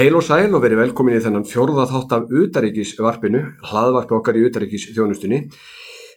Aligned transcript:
Heil 0.00 0.14
og 0.16 0.22
sæl 0.24 0.54
og 0.56 0.62
verið 0.64 0.78
velkomin 0.80 1.12
í 1.12 1.20
þennan 1.20 1.42
fjórða 1.44 1.82
þátt 1.90 2.12
af 2.16 2.30
utaríkisvarpinu, 2.32 3.40
hlaðvarpi 3.68 4.14
okkar 4.16 4.36
í 4.40 4.44
utaríkisþjónustunni. 4.46 5.40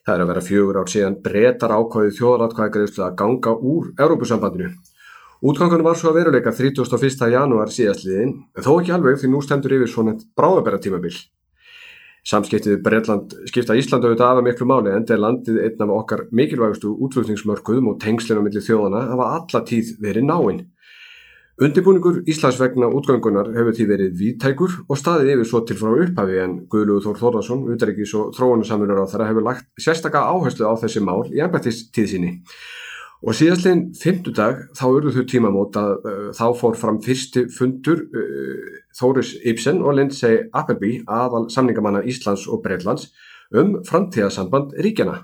Það 0.07 0.13
er 0.13 0.21
að 0.23 0.29
vera 0.29 0.43
fjögur 0.45 0.77
ár 0.79 0.91
síðan 0.93 1.17
breytar 1.25 1.73
ákvæðið 1.75 2.13
þjóðratkvæðgreðslu 2.15 3.03
að 3.03 3.17
ganga 3.19 3.51
úr 3.73 3.89
Európusambandinu. 4.05 4.69
Útgangunum 5.43 5.89
var 5.89 5.99
svo 5.99 6.13
að 6.13 6.19
veruleika 6.21 6.53
31. 6.55 7.27
janúar 7.33 7.73
síðastliðin, 7.75 8.31
en 8.55 8.63
þó 8.63 8.71
ekki 8.77 8.93
alveg 8.95 9.19
því 9.19 9.31
nú 9.33 9.41
stendur 9.43 9.75
yfir 9.75 9.91
svona 9.91 10.15
bráðabæra 10.31 10.79
tímabil. 10.79 11.11
Samskiptið 12.23 12.79
Breitland 12.85 13.35
skipta 13.51 13.75
Ísland 13.75 14.07
auðvitað 14.07 14.39
af 14.39 14.47
miklu 14.47 14.69
máli 14.69 14.93
en 14.95 15.03
það 15.03 15.17
er 15.17 15.23
landið 15.25 15.59
einn 15.65 15.83
af 15.83 15.91
okkar 15.97 16.23
mikilvægustu 16.31 16.93
útflutningsmörkuðum 17.03 17.91
og 17.91 17.99
tengslinu 17.99 18.45
millir 18.47 18.63
þjóðana 18.63 19.09
hafa 19.11 19.27
alla 19.41 19.63
tíð 19.67 19.97
verið 20.07 20.31
náinn. 20.31 20.63
Undibúningur 21.61 22.23
Íslands 22.25 22.57
vegna 22.57 22.87
útgöngunar 22.89 23.51
hefur 23.53 23.75
því 23.77 23.85
verið 23.85 24.13
víttækur 24.17 24.71
og 24.89 24.97
staðið 24.97 25.35
yfir 25.35 25.45
svo 25.45 25.59
til 25.61 25.75
frá 25.77 25.91
upphafi 25.91 26.39
en 26.41 26.55
Guðluður 26.71 27.03
Þór 27.05 27.19
Þórðarsson, 27.19 27.61
utaríkis 27.69 28.13
og 28.17 28.31
þróunarsamlunar 28.33 29.03
á 29.05 29.11
þeirra 29.11 29.27
hefur 29.29 29.45
lagt 29.45 29.67
sérstaka 29.77 30.23
áherslu 30.25 30.65
á 30.65 30.73
þessi 30.81 31.03
mál 31.05 31.21
í 31.29 31.43
ennbættistíð 31.45 32.07
síni. 32.09 32.31
Og 33.21 33.37
síðastleginn 33.37 33.93
fymtudag 33.93 34.63
þá 34.73 34.85
urðu 34.89 35.13
þau 35.13 35.27
tímamót 35.29 35.77
að 35.77 35.93
uh, 35.93 36.25
þá 36.33 36.47
fór 36.57 36.79
fram 36.79 36.97
fyrsti 37.05 37.45
fundur 37.53 38.01
uh, 38.01 38.81
Þóris 38.97 39.35
Ibsen 39.45 39.85
og 39.85 39.93
Lindsay 39.99 40.41
Appleby 40.57 41.03
aðal 41.05 41.45
samningamanna 41.53 42.01
Íslands 42.01 42.47
og 42.49 42.65
Breitlands 42.65 43.11
um 43.53 43.77
framtíðasamband 43.85 44.73
ríkjana. 44.81 45.21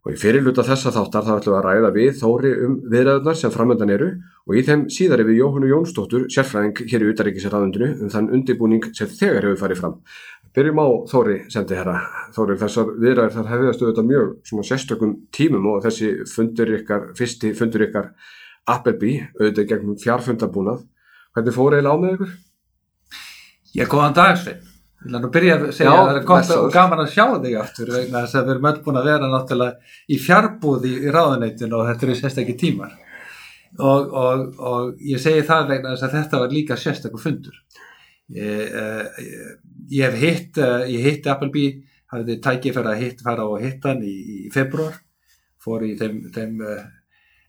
Og 0.00 0.14
í 0.14 0.16
fyrirluta 0.16 0.64
þessa 0.64 0.94
þáttar 0.94 1.26
þá 1.26 1.32
ætlum 1.34 1.52
við 1.52 1.58
að 1.58 1.66
ræða 1.66 1.88
við 1.92 2.14
Þóri 2.16 2.50
um 2.64 2.76
viðræðunar 2.88 3.36
sem 3.36 3.52
framöndan 3.52 3.92
eru 3.92 4.06
og 4.48 4.54
í 4.56 4.62
þeim 4.64 4.86
síðar 4.88 5.22
við 5.28 5.42
Jóhannu 5.42 5.68
Jónsdóttur, 5.68 6.24
sérfræðing 6.32 6.80
hér 6.88 7.04
í 7.04 7.10
Utaríkisraðundinu 7.10 7.88
um 8.00 8.12
þann 8.14 8.30
undibúning 8.32 8.86
sem 8.96 9.10
þegar 9.12 9.44
hefur 9.44 9.60
farið 9.60 9.82
fram. 9.82 9.98
Byrjum 10.56 10.80
á 10.80 10.88
Þóri, 11.12 11.36
sendi 11.52 11.76
herra. 11.76 11.98
Þóri, 12.32 12.56
þessar 12.62 12.88
viðræður 12.96 13.36
þar 13.36 13.52
hefðast 13.52 13.84
auðvitað 13.84 14.08
mjög 14.08 14.32
svona 14.48 14.66
sérstökum 14.70 15.14
tímum 15.36 15.68
og 15.74 15.84
þessi 15.84 16.10
fundur 16.32 16.74
ykkar, 16.80 17.06
fyrsti 17.20 17.52
fundur 17.60 17.86
ykkar 17.90 18.10
Appleby, 18.70 19.14
auðvitað 19.36 19.70
gegnum 19.74 20.00
fjárfundabúnað. 20.00 20.82
Hvernig 21.36 21.54
fór 21.60 21.76
eiginlega 21.76 21.92
á 21.92 22.02
með 22.02 22.16
ykkur? 22.16 22.36
Já, 23.76 23.84
góðan 23.84 24.16
dag, 24.16 24.40
Svein. 24.40 24.64
Ég 25.00 25.08
vil 25.08 25.20
nú 25.22 25.28
byrja 25.32 25.54
að 25.56 25.70
segja 25.72 25.92
að 25.96 26.02
það 26.06 26.18
er 26.18 26.24
gott 26.28 26.50
og 26.52 26.66
gaman 26.74 27.00
að 27.00 27.12
sjá 27.14 27.24
þig 27.40 27.54
aftur 27.56 27.92
vegna 27.94 28.20
þess 28.24 28.36
að 28.36 28.42
við 28.48 28.54
erum 28.54 28.66
öll 28.68 28.80
búin 28.84 28.98
að 29.00 29.06
vera 29.08 29.30
náttúrulega 29.32 29.94
í 30.12 30.18
fjárbúði 30.20 30.90
í 30.92 31.12
ráðuneytinu 31.14 31.78
og 31.78 31.86
þetta 31.88 32.06
eru 32.06 32.16
sérstakki 32.18 32.56
tímar. 32.60 32.98
Og, 33.78 34.12
og, 34.12 34.42
og 34.58 35.00
ég 35.06 35.22
segi 35.22 35.46
það 35.48 35.70
vegna 35.70 35.94
þess 35.94 36.06
að 36.08 36.16
þetta 36.18 36.42
var 36.42 36.52
líka 36.52 36.76
sérstakku 36.76 37.22
fundur. 37.22 37.56
Ég, 38.36 38.76
uh, 38.76 39.22
ég 39.88 40.04
hef 40.04 40.20
hitt 40.20 40.60
uh, 40.60 40.84
ég 40.84 41.08
hitti 41.08 41.32
Appleby 41.32 41.64
hafði 42.12 42.36
tækifæri 42.44 42.92
að 42.92 43.00
hitt, 43.04 43.24
fara 43.24 43.46
á 43.46 43.48
að 43.48 43.64
hitta 43.64 43.94
hann 43.94 44.04
í, 44.04 44.14
í 44.44 44.52
februar 44.52 45.00
fór 45.60 45.86
í 45.86 45.94
þeim, 45.98 46.20
þeim 46.34 46.60
uh, 46.60 46.84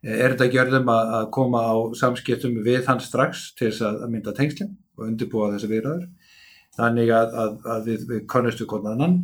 erundagjörðum 0.02 0.90
að, 0.90 1.14
að 1.20 1.30
koma 1.36 1.68
á 1.68 1.76
samskiptum 2.00 2.58
við 2.66 2.88
hann 2.88 3.04
strax 3.04 3.52
til 3.58 3.70
þess 3.70 3.84
að, 3.90 4.02
að 4.06 4.16
mynda 4.16 4.34
tengslinn 4.38 4.74
og 4.98 5.08
undirbúa 5.10 5.52
þessi 5.54 5.70
viðræður 5.76 6.08
þannig 6.78 7.12
að, 7.16 7.36
að, 7.44 7.58
að 7.76 7.90
við, 7.90 8.06
við 8.12 8.24
konnustu 8.32 8.68
konan 8.70 8.96
annan 8.96 9.18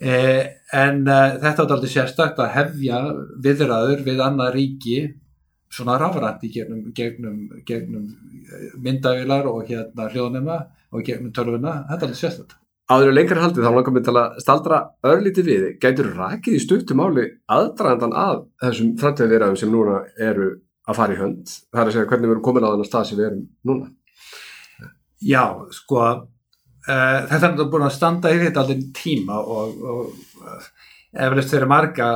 eh, 0.00 0.44
en 0.74 1.02
eh, 1.06 1.38
þetta 1.40 1.64
var 1.64 1.76
aldrei 1.78 1.92
sérstakt 1.92 2.42
að 2.42 2.54
hefja 2.56 3.00
viðræður 3.44 4.04
við 4.06 4.22
annað 4.24 4.54
ríki 4.58 4.98
svona 5.72 5.98
rafrænt 6.00 6.44
í 6.44 6.52
gegnum, 6.52 6.86
gegnum, 6.96 7.42
gegnum 7.68 8.06
eh, 8.44 8.70
myndavilar 8.84 9.48
og 9.50 9.68
hérna 9.68 10.08
hljóðnema 10.12 10.62
og 10.92 11.04
gegnum 11.04 11.34
tölvuna, 11.36 11.82
þetta 11.90 12.00
er 12.00 12.08
aldrei 12.08 12.22
sérstakt 12.22 12.58
Áður 12.88 13.10
en 13.10 13.16
lengra 13.18 13.42
haldið 13.42 13.66
þá 13.66 13.74
langar 13.74 13.92
mig 13.92 14.04
til 14.06 14.12
að 14.16 14.36
staldra 14.40 14.76
örlítið 15.04 15.44
við. 15.50 15.64
Gætur 15.82 16.06
rakið 16.16 16.54
í 16.56 16.60
stuttum 16.62 16.96
máli 17.02 17.26
aðdraðandan 17.52 18.14
að 18.16 18.38
þessum 18.62 18.94
framtíðavirðum 19.02 19.58
sem 19.60 19.74
núna 19.74 19.98
eru 20.24 20.46
að 20.88 20.96
fara 20.96 21.12
í 21.12 21.18
hönd? 21.18 21.52
Það 21.68 21.82
er 21.82 21.90
að 21.90 21.96
segja 21.98 22.08
hvernig 22.08 22.30
við 22.30 22.34
erum 22.34 22.46
komin 22.46 22.64
á 22.64 22.72
þennan 22.72 22.88
stað 22.88 23.04
sem 23.10 23.20
við 23.20 23.26
erum 23.26 23.42
núna. 23.68 23.90
Já, 25.20 25.44
sko 25.76 26.00
uh, 26.00 26.22
þetta 26.88 27.50
er 27.50 27.72
búin 27.72 27.86
að 27.86 27.96
standa 27.96 28.30
yfir 28.32 28.48
þetta 28.48 28.62
allir 28.64 28.84
tíma 28.96 29.40
og, 29.42 29.82
og 29.82 30.44
uh, 30.44 30.68
eflust 31.26 31.52
fyrir 31.52 31.70
marga 31.70 32.06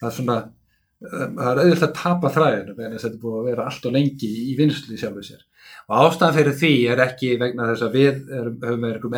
það 0.00 0.08
er 0.08 0.16
svona 0.16 0.38
uh, 0.40 1.28
það 1.36 1.50
er 1.52 1.60
auðvitað 1.62 1.86
að 1.86 1.94
tapa 2.00 2.32
þræðinu 2.34 2.74
vegna 2.78 2.90
þess 2.96 3.04
að 3.04 3.08
þetta 3.10 3.22
búið 3.22 3.38
að 3.38 3.48
vera 3.50 3.68
allt 3.70 3.86
og 3.86 3.96
lengi 3.96 4.32
í 4.50 4.56
vinslu 4.58 4.98
sjálfu 4.98 5.26
sér. 5.28 5.46
Og 5.90 6.02
ástæðan 6.06 6.36
fyrir 6.38 6.58
því 6.58 6.72
er 6.90 7.04
ekki 7.04 7.30
vegna 7.38 7.68
þess 7.70 7.86
að 7.86 7.96
við 7.98 8.34
erum, 8.40 8.58
höfum 8.64 8.88
einhverjum 8.88 9.16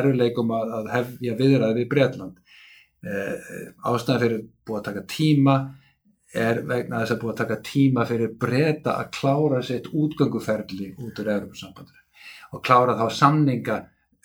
erfileikum 0.00 0.52
að, 0.58 0.74
að 0.78 0.92
hefja 0.94 1.38
viðræði 1.38 1.80
við 1.80 1.88
Breitland 1.94 2.42
uh, 3.06 3.56
ástæðan 3.92 4.22
fyrir 4.26 4.44
búið 4.66 4.80
að 4.80 4.86
taka 4.90 5.06
tíma 5.14 5.58
er 6.34 6.64
vegna 6.66 7.04
þess 7.04 7.14
að 7.14 7.20
búið 7.22 7.34
að 7.34 7.40
taka 7.44 7.62
tíma 7.70 8.04
fyrir 8.08 8.38
breyta 8.42 8.98
að 8.98 9.10
klára 9.14 9.60
sitt 9.62 9.90
útgönguferli 9.94 10.94
út 10.98 11.20
úr 11.22 11.30
Europasambandinu 11.36 12.02
og 12.54 12.62
klára 12.64 12.96
þá 12.98 13.06
samninga 13.14 13.76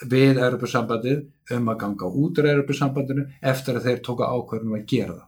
við 0.07 0.39
Europasambandið 0.39 1.55
um 1.55 1.71
að 1.71 1.79
ganga 1.83 2.11
út 2.21 2.39
úr 2.39 2.51
Europasambandinu 2.53 3.25
eftir 3.41 3.79
að 3.79 3.89
þeir 3.89 3.99
tóka 4.05 4.29
ákvörðunum 4.29 4.77
að 4.79 4.87
gera 4.87 5.17
það. 5.17 5.25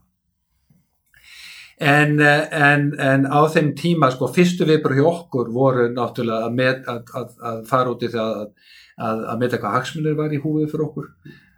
En, 1.82 2.20
eh, 2.22 2.44
en, 2.54 2.92
en 3.02 3.24
á 3.26 3.42
þeim 3.50 3.72
tíma, 3.74 4.12
sko, 4.14 4.28
fyrstu 4.30 4.68
viðbröð 4.70 5.00
hjá 5.00 5.08
okkur 5.10 5.48
voru 5.50 5.88
náttúrulega 5.90 6.46
að, 6.46 6.58
met, 6.60 6.84
að, 6.86 7.08
að, 7.18 7.32
að 7.50 7.64
fara 7.72 7.94
út 7.96 8.06
í 8.06 8.10
það 8.14 8.36
að, 9.02 9.24
meta 9.42 9.60
hvað 9.64 9.78
hagsmunir 9.80 10.20
var 10.20 10.36
í 10.36 10.42
húfið 10.44 10.70
fyrir 10.70 10.86
okkur, 10.86 11.08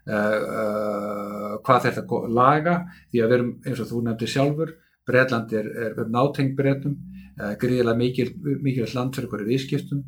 uh, 0.07 0.45
uh, 0.61 1.49
hvað 1.67 1.89
þetta 1.89 2.05
laga, 2.31 2.77
því 3.11 3.19
að 3.19 3.27
við 3.27 3.37
erum, 3.37 3.51
eins 3.67 3.83
og 3.83 3.91
þú 3.91 4.05
nefndi 4.07 4.31
sjálfur, 4.31 4.73
Breitland 5.03 5.51
er, 5.59 5.67
er 5.89 5.99
um 5.99 6.15
uh, 6.15 6.95
gríðilega 7.37 7.97
mikil, 7.97 8.85
land 8.93 9.15
fyrir 9.15 9.29
hverju 9.31 9.47
viðskiptum 9.47 10.03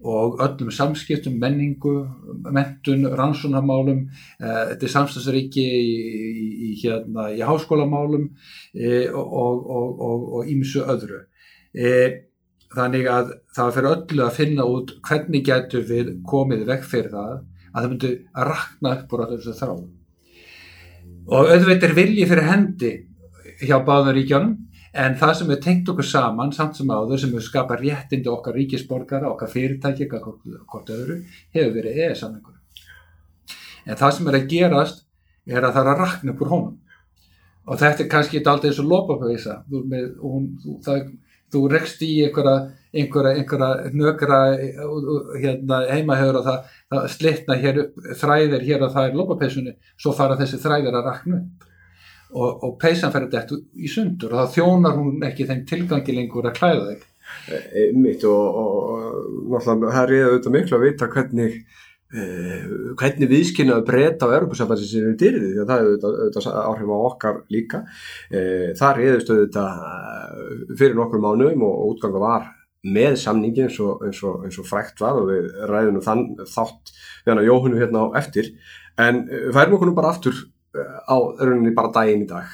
og 0.00 0.40
öllum 0.40 0.70
samskiptum, 0.72 1.36
menningu, 1.40 1.92
mentun, 2.48 3.04
rannsónamálum, 3.18 4.06
uh, 4.40 4.62
þetta 4.70 4.86
er 4.86 4.92
samstagsríki 4.94 5.66
í, 5.66 5.90
í, 6.70 6.70
hérna, 6.80 7.28
í 7.36 7.42
háskólamálum 7.44 8.30
e, 8.72 9.10
og, 9.12 10.48
ímsu 10.48 10.86
öðru. 10.88 11.20
E, 11.76 11.92
þannig 12.72 13.10
að 13.12 13.34
það 13.56 13.76
fyrir 13.76 13.90
öllu 13.90 14.24
að 14.24 14.36
finna 14.38 14.66
út 14.70 14.96
hvernig 15.04 15.44
getur 15.46 15.84
við 15.86 16.14
komið 16.26 16.64
vekk 16.70 16.88
fyrir 16.88 17.12
það 17.12 17.36
að 17.70 17.76
það 17.76 17.90
myndi 17.92 18.12
að 18.32 18.50
rakna 18.50 18.94
upp 18.96 19.14
úr 19.14 19.24
allir 19.26 19.42
þessu 19.42 19.58
þráðum. 19.60 19.88
Og 21.30 21.52
auðvitað 21.52 21.88
er 21.90 21.96
vilji 21.98 22.26
fyrir 22.30 22.48
hendi 22.48 22.92
hjá 23.60 23.76
báðum 23.84 24.14
ríkjónum 24.16 24.56
en 24.92 25.16
það 25.18 25.34
sem 25.38 25.52
er 25.54 25.60
tengt 25.62 25.88
okkur 25.92 26.06
saman 26.06 26.52
samt 26.54 26.78
sem 26.78 26.90
áður 26.90 27.22
sem 27.22 27.32
við 27.34 27.46
skapa 27.46 27.78
réttindi 27.78 28.30
okkar 28.30 28.56
ríkisborgara, 28.58 29.30
okkar 29.30 29.52
fyrirtæki, 29.52 30.08
hvort, 30.10 30.90
öðru, 30.90 31.20
hefur 31.54 31.76
verið 31.76 32.02
eða 32.06 32.18
samningur. 32.18 32.58
En 33.86 33.96
það 33.96 34.16
sem 34.16 34.30
er 34.30 34.38
að 34.40 34.50
gerast 34.50 35.04
er 35.46 35.64
að 35.64 35.76
það 35.76 35.82
er 35.82 35.92
að 35.92 36.02
rakna 36.04 36.34
upp 36.34 36.44
úr 36.44 36.52
honum. 36.54 36.76
Og 37.70 37.78
þetta 37.78 38.04
er 38.04 38.10
kannski 38.10 38.42
aldrei 38.42 38.70
eins 38.70 38.82
og 38.82 38.90
lopapauðisa. 38.90 39.60
Þú, 39.70 39.80
þú, 40.84 40.98
þú 41.54 41.62
rekst 41.70 42.02
í 42.06 42.10
einhverja, 42.24 42.56
einhverja, 42.94 43.32
einhverja 43.38 43.94
nökra 43.94 44.40
hérna, 45.38 45.80
heimahöður 45.90 46.40
og 46.40 46.46
það, 46.48 46.76
það 46.92 47.08
slitna 47.14 47.58
upp 47.84 48.12
þræðir 48.22 48.66
hér 48.66 48.86
og 48.86 48.94
það 48.94 49.08
er 49.08 49.18
lopapauðsunni, 49.20 49.74
svo 50.00 50.14
fara 50.16 50.38
þessi 50.40 50.62
þræðir 50.62 50.98
að 50.98 51.10
rakna 51.10 51.40
upp. 51.42 51.68
Og, 52.30 52.64
og 52.66 52.74
peysan 52.78 53.12
fer 53.14 53.26
þetta 53.26 53.58
í 53.74 53.90
sundur 53.90 54.34
og 54.34 54.44
þá 54.44 54.56
þjónar 54.58 54.98
hún 54.98 55.24
ekki 55.26 55.48
þeim 55.48 55.64
tilgangi 55.66 56.14
lengur 56.14 56.46
að 56.50 56.58
klæða 56.60 56.84
þig. 56.90 57.06
Mitt 57.98 58.24
og, 58.26 58.58
og, 58.60 58.74
og 58.90 59.54
náttúrulega 59.54 59.94
það 59.94 60.12
er 60.16 60.28
auðvitað 60.28 60.54
miklu 60.56 60.76
að 60.76 60.84
vita 60.86 61.08
hvernig 61.10 61.56
eh, 62.14 62.68
hvernig 62.98 63.30
viðskynnaðu 63.30 63.84
breyta 63.86 64.30
á 64.30 64.34
Europasambansin 64.36 64.90
sem 64.90 65.08
við 65.08 65.18
dyrðið, 65.24 65.50
því 65.50 65.62
að 65.62 65.68
það 65.72 65.82
er 65.82 65.90
auðvitað, 65.90 66.16
auðvitað 66.22 66.60
áhrif 66.62 66.94
á 66.94 66.98
okkar 67.10 67.42
líka. 67.54 67.82
Eh, 68.30 68.70
það 68.78 68.96
reyðist 68.98 69.34
auðvitað 69.34 69.84
eh, 69.90 70.64
fyrir 70.80 70.98
nokkur 70.98 71.22
mánuðum 71.26 71.66
og, 71.66 71.84
útganga 71.94 72.22
var 72.22 72.48
með 72.80 73.18
samningi 73.20 73.66
eins 73.66 73.78
og, 73.84 74.04
eins 74.06 74.22
og, 74.24 74.44
eins 74.46 74.60
frækt 74.64 75.02
var 75.02 75.18
og 75.20 75.28
við 75.28 75.50
ræðum 75.68 76.00
þann 76.04 76.24
þátt 76.48 76.94
við 76.94 77.32
hann 77.32 77.42
að 77.42 77.48
Jóhannu 77.50 77.80
hérna 77.80 78.06
á 78.08 78.16
eftir 78.22 78.54
en 79.00 79.26
eh, 79.28 79.50
færum 79.52 79.76
okkur 79.76 79.90
nú 79.90 79.96
bara 79.98 80.14
aftur 80.14 80.36
eh, 80.36 80.48
á 80.76 81.16
rauninni 81.40 81.74
bara 81.74 81.92
daginn 81.94 82.24
í 82.24 82.30
dag. 82.30 82.48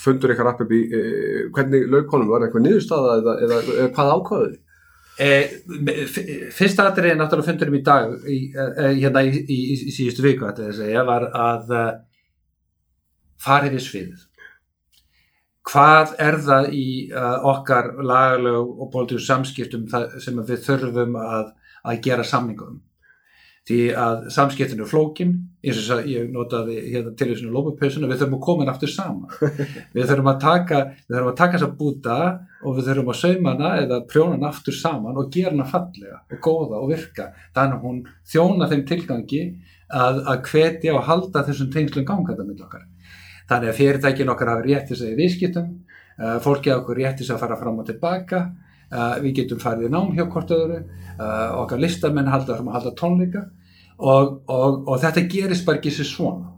Fundur 0.00 0.32
ykkar 0.32 0.54
upp 0.54 0.72
í 0.72 0.80
eh, 0.86 1.46
hvernig 1.52 1.86
laukonum 1.92 2.30
var 2.30 2.46
eitthvað 2.46 2.66
niðurstaða 2.66 3.16
eða, 3.20 3.36
eða, 3.44 3.62
eða 3.76 3.88
hvað 3.96 4.12
ákvaðið? 4.16 4.58
Eh, 5.20 5.50
fyrsta 6.56 6.86
atriði 6.88 7.18
náttúrulega 7.18 7.50
fundurum 7.50 7.76
í 7.76 7.82
dag 7.84 8.14
í, 8.24 8.38
eh, 8.56 8.94
hérna 9.02 9.24
í, 9.26 9.34
í, 9.42 9.58
í, 9.74 9.92
síðustu 9.92 10.24
viku 10.24 10.48
að 10.48 10.70
segja, 10.78 11.04
var 11.04 11.26
að 11.28 11.74
uh, 11.76 11.90
farið 13.44 13.76
við 13.76 13.84
sviðið. 13.84 14.26
Hvað 15.70 16.14
er 16.24 16.38
það 16.46 16.70
í 16.72 16.86
uh, 17.12 17.44
okkar 17.52 17.92
lagalög 18.00 18.80
og 18.80 18.88
pólitíu 18.94 19.20
samskiptum 19.20 19.84
sem 20.24 20.40
við 20.40 20.64
þurfum 20.64 21.18
að, 21.20 21.52
að 21.84 22.00
gera 22.06 22.24
samningum 22.24 22.80
því 23.68 23.80
að 23.98 24.28
samskiptinu 24.34 24.86
flókin 24.88 25.34
eins 25.60 25.88
og 25.92 26.06
ég 26.08 26.30
notaði 26.32 26.78
hérna 26.86 27.12
til 27.18 27.28
þessinu 27.30 27.52
lópupössuna, 27.52 28.08
við 28.08 28.22
þurfum 28.22 28.36
að 28.38 28.44
koma 28.46 28.64
inn 28.64 28.70
aftur 28.72 28.90
saman. 28.90 29.34
Við 29.94 30.06
þurfum 30.08 30.30
að 30.32 30.38
taka 30.40 30.78
við 30.94 31.16
þurfum 31.16 31.32
að 31.32 31.40
taka 31.40 31.58
þessa 31.58 31.76
búta 31.80 32.16
og 32.64 32.78
við 32.78 32.88
þurfum 32.88 33.10
að 33.12 33.18
sauma 33.20 33.52
hana 33.52 33.72
eða 33.82 33.98
prjóna 34.08 34.38
hana 34.38 34.48
aftur 34.48 34.76
saman 34.76 35.20
og 35.20 35.28
gera 35.34 35.52
hana 35.52 35.66
fallega 35.68 36.22
og 36.24 36.40
góða 36.46 36.80
og 36.80 36.88
virka. 36.94 37.28
Þannig 37.56 37.76
að 37.76 37.84
hún 37.84 38.00
þjóna 38.32 38.70
þeim 38.70 38.86
tilgangi 38.88 39.42
að, 39.90 40.22
að 40.32 40.42
hvetja 40.48 40.96
og 40.96 41.06
halda 41.10 41.44
þessum 41.50 41.70
tengslum 41.74 42.08
ganganda 42.08 42.46
með 42.46 42.64
okkar. 42.64 42.88
Þannig 43.50 43.72
að 43.72 43.78
fyrirtækin 43.82 44.32
okkar 44.32 44.54
hafi 44.54 44.68
rétt 44.70 44.88
þess 44.88 45.04
að 45.04 45.20
við 45.20 45.32
skiptum 45.36 45.70
uh, 45.76 46.38
fólki 46.40 46.72
hafa 46.72 46.84
okkur 46.84 47.00
rétt 47.02 47.20
þess 47.20 47.34
að 47.34 47.44
fara 47.44 47.60
fram 47.60 47.80
og 47.82 47.88
tilbaka 47.90 48.44
við 48.90 49.34
getum 49.40 49.60
farið 49.62 49.88
í 49.88 49.92
nám 49.94 50.12
hjá 50.16 50.24
hvort 50.26 50.54
öðru. 50.54 50.80
Uh, 51.20 51.60
okkar 51.62 51.82
listamenn 51.82 52.30
halda, 52.32 52.58
halda 52.74 52.94
tónleika. 52.98 53.44
Og, 54.00 54.40
og, 54.48 54.88
og 54.88 54.96
þetta 55.02 55.26
gerist 55.30 55.66
bara 55.66 55.78
ekki 55.78 55.92
sér 55.94 56.08
svona. 56.08 56.54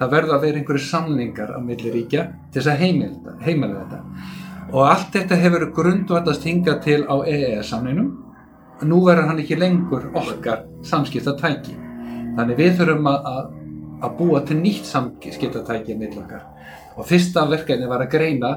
Það 0.00 0.12
verður 0.14 0.36
að 0.36 0.44
vera 0.46 0.60
einhverju 0.60 0.86
samlingar 0.86 1.50
á 1.52 1.58
milli 1.60 1.90
ríkja 1.92 2.22
til 2.52 2.62
þess 2.62 2.70
að 2.72 2.84
heimila 3.44 3.82
þetta. 3.82 3.98
Og 4.70 4.84
allt 4.86 5.10
þetta 5.16 5.36
hefur 5.42 5.66
grundvallast 5.76 6.46
hinga 6.46 6.78
til 6.84 7.02
á 7.04 7.20
EES-samninum 7.26 8.10
nú 8.86 9.00
verður 9.04 9.28
hann 9.28 9.42
ekki 9.42 9.58
lengur 9.60 10.06
okkar 10.16 10.64
samskiptatæki. 10.86 11.74
Þannig 12.38 12.60
við 12.60 12.78
þurfum 12.78 13.10
að, 13.10 13.28
að, 13.28 13.50
að 14.06 14.14
búa 14.20 14.42
til 14.46 14.56
nýtt 14.60 14.88
samskiptatæki 14.88 15.98
með 15.98 16.20
okkar. 16.22 16.46
Og 16.96 17.08
fyrsta 17.08 17.44
verkefni 17.50 17.90
var 17.90 18.06
að 18.06 18.12
greina 18.14 18.54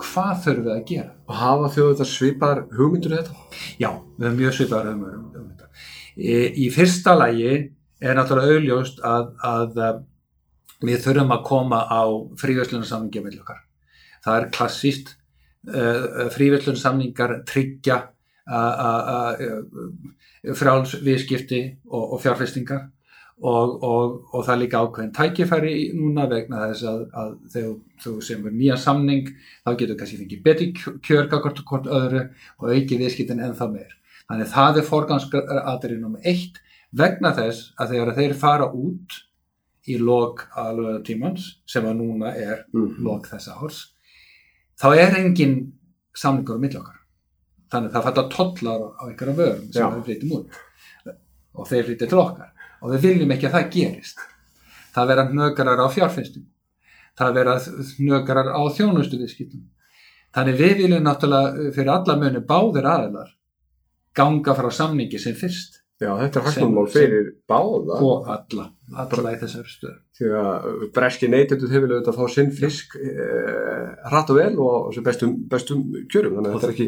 hvað 0.00 0.34
þurfum 0.44 0.66
við 0.66 0.74
að 0.74 0.86
gera 0.90 1.10
og 1.24 1.38
hafa 1.40 1.70
þjóðu 1.74 1.92
þetta 1.92 2.08
svipar 2.10 2.62
hugmyndur 2.74 3.16
þetta? 3.18 3.36
Já, 3.80 3.90
við 4.16 4.26
höfum 4.28 4.40
mjög 4.40 4.56
svipar 4.58 4.88
hugmyndur 4.90 5.42
um 5.42 5.50
þetta 5.50 5.64
Í 6.14 6.68
fyrsta 6.70 7.16
lagi 7.18 7.52
er 8.04 8.14
náttúrulega 8.14 8.54
auðljóst 8.54 9.00
að, 9.02 9.30
að 9.42 9.78
við 10.84 11.00
þurfum 11.02 11.34
að 11.34 11.44
koma 11.48 11.80
á 11.90 12.02
fríverslunarsamningi 12.38 13.22
með 13.24 13.40
okkar. 13.40 13.62
Það 14.24 14.38
er 14.38 14.50
klassíst, 14.54 15.14
uh, 15.72 16.28
fríverslunarsamningar 16.34 17.40
tryggja 17.48 18.02
frjálsviðskipti 20.44 21.60
og, 21.88 22.02
og 22.14 22.20
fjárfestingar 22.20 22.82
og, 23.42 23.82
og, 23.82 24.14
og 24.30 24.44
það 24.46 24.52
er 24.54 24.60
líka 24.60 24.80
ákveðin 24.84 25.12
tækifæri 25.16 25.74
núna 25.98 26.28
vegna 26.30 26.68
þess 26.68 26.86
að, 26.86 27.00
að 27.18 27.32
þegar 27.54 27.74
þú 28.04 28.14
sem 28.22 28.46
er 28.46 28.54
nýja 28.54 28.78
samning 28.80 29.30
þá 29.64 29.70
getur 29.80 29.98
kannski 29.98 30.20
fengið 30.20 30.44
betri 30.44 30.70
kjörga 30.76 31.40
hvort 31.42 31.90
öðru 31.90 32.24
og 32.60 32.70
auki 32.70 32.98
viðskiptin 33.00 33.42
en 33.42 33.56
það 33.58 33.74
meir. 33.78 33.94
Þannig 34.30 34.52
það 34.54 34.80
er 34.80 34.88
forgansadrið 34.88 35.98
nr. 35.98 36.20
1 36.22 36.60
vegna 36.94 37.34
þess 37.36 37.72
að 37.80 37.94
þegar 37.94 38.14
þeir 38.20 38.36
fara 38.38 38.70
út 38.70 39.18
í 39.90 39.98
lok 40.00 40.46
aðlöða 40.56 41.02
tímans 41.04 41.48
sem 41.68 41.84
að 41.84 41.98
núna 41.98 42.32
er 42.38 42.62
mm. 42.72 43.02
lok 43.04 43.26
þessa 43.28 43.58
árs 43.60 43.82
þá 44.80 44.88
er 44.94 45.18
engin 45.18 45.58
samlingur 46.14 46.56
á 46.56 46.62
millokkar. 46.62 47.00
Þannig 47.74 47.92
það 47.92 48.06
falla 48.06 48.24
tollar 48.30 48.82
á 48.94 49.02
einhverja 49.10 49.36
vörum 49.36 49.68
sem 49.74 49.82
Já. 49.82 49.90
við 49.90 50.08
flytjum 50.08 50.34
út 50.38 50.58
og 51.54 51.68
þeir 51.68 51.88
flytja 51.88 52.08
til 52.10 52.20
okkar 52.22 52.53
og 52.84 52.92
við 52.92 53.06
viljum 53.08 53.32
ekki 53.32 53.48
að 53.48 53.54
það 53.56 53.70
gerist. 53.72 54.18
Það 54.94 55.08
vera 55.10 55.24
nögarar 55.30 55.80
á 55.80 55.88
fjárfinstum. 55.90 56.44
Það 57.16 57.38
vera 57.38 57.54
nögarar 58.04 58.50
á 58.52 58.60
þjónustu 58.76 59.20
viðskiptum. 59.22 59.62
Þannig 60.34 60.60
við 60.60 60.74
viljum 60.82 61.06
náttúrulega 61.06 61.72
fyrir 61.72 61.94
alla 61.94 62.18
muni 62.20 62.42
báðir 62.44 62.88
aðeinar 62.90 63.32
ganga 64.14 64.54
frá 64.58 64.68
samningi 64.70 65.18
sem 65.22 65.34
fyrst 65.38 65.83
Já, 66.04 66.10
þetta 66.20 66.40
er 66.40 66.48
hægtumál 66.50 66.88
fyrir 66.92 67.30
báða. 67.48 68.00
Og 68.04 68.32
alla, 68.36 68.70
alla 69.04 69.34
í 69.34 69.40
þessar 69.40 69.70
stöð 69.70 70.00
því 70.14 70.28
að 70.38 70.66
breski 70.94 71.26
neytundu 71.26 71.68
hefur 71.72 71.90
auðvitað 71.90 72.12
að 72.12 72.18
fá 72.20 72.34
sinn 72.36 72.50
fisk 72.54 72.92
eh, 73.00 73.88
hratt 74.06 74.28
og 74.30 74.36
vel 74.38 74.52
og 74.62 74.98
bestum, 75.02 75.32
bestum 75.50 75.80
kjörum. 76.12 76.36
Þannig 76.36 76.50
að 76.50 76.54
þetta 76.54 76.68
er 76.68 76.74
ekki 76.74 76.86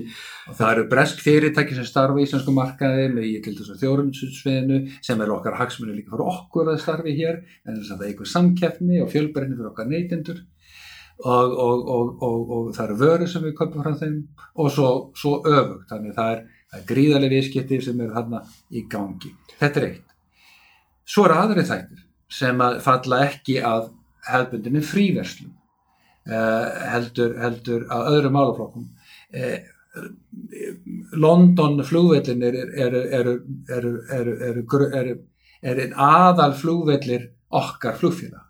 og 0.52 0.58
það 0.60 0.70
eru 0.74 0.84
bresk 0.92 1.24
fyrirtæki 1.24 1.78
sem 1.78 1.88
starfa 1.88 2.20
í 2.22 2.26
íslensku 2.26 2.54
markaði 2.54 3.08
með 3.16 3.26
í 3.26 3.32
til 3.42 3.56
þess 3.58 3.72
að 3.74 3.82
þjórumsutsveinu 3.82 4.80
sem 5.08 5.24
er 5.24 5.32
okkar 5.34 5.58
hagsmunni 5.58 5.96
líka 5.96 6.14
fyrir 6.14 6.30
okkur 6.36 6.70
að 6.70 6.82
starfi 6.84 7.16
hér 7.18 7.40
en 7.42 7.80
þess 7.80 7.90
að 7.90 7.96
það 7.96 8.04
er 8.04 8.12
einhver 8.12 8.30
samkeppni 8.34 9.02
og 9.02 9.10
fjölbreyni 9.14 9.58
fyrir 9.58 9.72
okkar 9.72 9.90
neytendur. 9.90 10.44
Og, 11.16 11.52
og, 11.56 11.86
og, 11.88 12.40
og 12.52 12.64
það 12.76 12.90
eru 12.90 12.96
vöru 13.00 13.26
sem 13.32 13.42
við 13.42 13.54
köpum 13.56 13.82
frá 13.82 13.94
þeim 13.96 14.18
og 14.60 14.66
svo, 14.70 14.88
svo 15.16 15.38
öfugt. 15.48 15.88
Þannig 15.88 16.14
það 16.14 16.34
er 16.34 16.42
það 16.70 16.80
er 16.80 16.88
gríðarlega 16.90 17.34
viðskipti 17.34 17.80
sem 17.84 18.00
eru 18.00 18.14
þarna 18.16 18.42
í 18.70 18.82
gangi. 18.90 19.32
Þetta 19.60 19.80
er 19.80 19.86
eitt. 19.90 20.16
Svo 21.06 21.26
eru 21.26 21.38
aðri 21.42 21.66
þættir 21.68 22.02
sem 22.36 22.64
að 22.64 22.80
falla 22.84 23.20
ekki 23.28 23.60
að 23.62 23.92
hefðbundinu 24.26 24.82
fríverslum 24.82 25.52
uh, 25.52 26.66
heldur, 26.92 27.36
heldur 27.38 27.86
að 27.94 28.10
öðru 28.14 28.32
málaflokkum. 28.34 28.88
Uh, 29.30 29.58
London 31.16 31.78
flugvellinir 31.86 32.58
eru 32.76 33.04
er, 33.16 33.28
er, 33.72 35.12
er 35.62 35.78
einn 35.86 35.94
aðal 35.94 36.50
flugvellir 36.58 37.30
okkar 37.56 37.96
flugfélag 37.96 38.42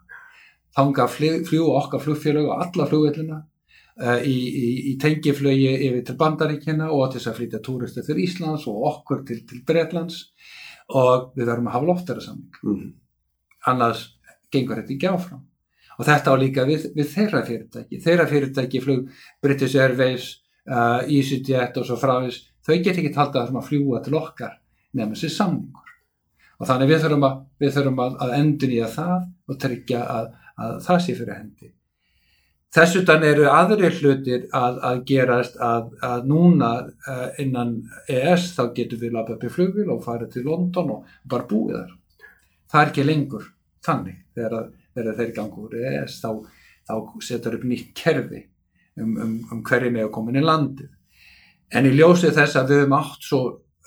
þanga 0.77 1.07
fljú 1.09 1.71
okkar 1.73 2.03
flugfélag 2.05 2.51
og 2.51 2.65
alla 2.65 2.87
flugvellina. 2.91 3.37
Eh, 3.41 3.56
í, 3.97 4.37
í, 4.37 4.69
í 4.91 4.95
tengiflögi 5.01 5.73
yfir 5.89 6.05
til 6.05 6.19
Bandaríkina 6.21 6.91
og 6.93 7.09
til 7.11 7.21
þess 7.21 7.33
að 7.33 7.41
flytja 7.41 7.63
túristu 7.65 8.05
til 8.05 8.21
Íslands 8.21 8.67
og 8.71 8.85
okkur 8.93 9.25
til, 9.29 9.41
til 9.49 9.63
Breitlands 9.67 10.23
og 10.93 11.33
við 11.37 11.49
verðum 11.49 11.71
að 11.71 11.77
hafa 11.79 11.91
loftera 11.91 12.25
samling 12.25 12.63
mm 12.63 12.87
annars 13.67 14.03
gengur 14.53 14.81
þetta 14.81 14.95
ekki 14.95 15.11
áfram. 15.11 15.45
Og 15.97 16.05
þetta 16.07 16.33
á 16.33 16.35
líka 16.39 16.67
við, 16.69 16.91
við 16.97 17.09
þeirra 17.15 17.43
fyrirtæki. 17.47 18.01
Þeirra 18.05 18.27
fyrirtæki 18.31 18.83
flug 18.85 19.07
British 19.43 19.81
Airways, 19.81 20.29
uh, 20.69 21.00
EasyJet 21.09 21.81
og 21.81 21.88
svo 21.88 21.97
frávís, 22.00 22.43
þau 22.67 22.76
get 22.85 23.00
ekki 23.00 23.15
talda 23.15 23.47
að 23.47 23.62
fljúa 23.65 24.03
til 24.05 24.17
okkar 24.19 24.59
nefnum 24.97 25.17
þessi 25.17 25.33
samlingur 25.33 25.93
og 26.57 26.69
þannig 26.69 26.88
við 26.88 27.03
þurfum 27.05 27.25
að, 27.26 27.41
við 27.61 27.73
þurfum 27.75 27.99
að, 28.00 28.15
að 28.25 28.35
endun 28.38 28.73
í 28.73 28.79
að 28.81 28.95
það 28.95 29.17
og 29.47 29.59
tryggja 29.61 30.05
að, 30.12 30.29
að 30.65 30.79
það 30.87 31.03
sé 31.05 31.17
fyrir 31.19 31.37
hendi 31.37 31.69
Þess 32.76 32.99
utan 33.00 33.23
eru 33.25 33.47
aðri 33.49 33.88
hlutir 33.88 34.42
að, 34.52 34.75
að 34.85 34.99
gerast 35.09 35.54
að, 35.64 35.95
að 36.04 36.26
núna 36.28 36.73
uh, 36.85 37.28
innan 37.40 37.71
ES 38.12 38.50
þá 38.52 38.66
getur 38.76 39.00
við 39.00 39.14
lafa 39.14 39.33
upp 39.33 39.47
í 39.49 39.52
flugvil 39.54 39.87
og 39.95 40.02
fara 40.04 40.28
til 40.28 40.42
London 40.45 40.90
og 40.99 41.14
bara 41.25 41.49
búið 41.49 41.78
þar. 41.78 41.95
Það 42.68 42.83
er 42.83 42.90
ekki 42.92 43.06
lengur 43.06 43.47
þannig 43.87 44.18
þegar, 44.37 44.68
þegar 44.92 45.16
þeir 45.21 45.33
gangur 45.38 45.78
ES 45.80 46.18
þá, 46.21 46.28
þá 46.90 46.95
setur 47.25 47.56
upp 47.56 47.64
nýtt 47.71 47.95
kerfi 47.97 48.42
um, 49.00 49.16
um, 49.25 49.35
um 49.54 49.64
hverju 49.64 49.95
með 49.95 50.09
að 50.09 50.12
koma 50.18 50.35
inn 50.35 50.42
í 50.42 50.45
landið. 50.45 50.92
En 51.73 51.88
í 51.88 51.95
ljósið 51.97 52.37
þess 52.37 52.61
að 52.61 52.75
við 52.75 52.83
höfum 52.83 52.99
átt 52.99 53.25
svo 53.25 53.42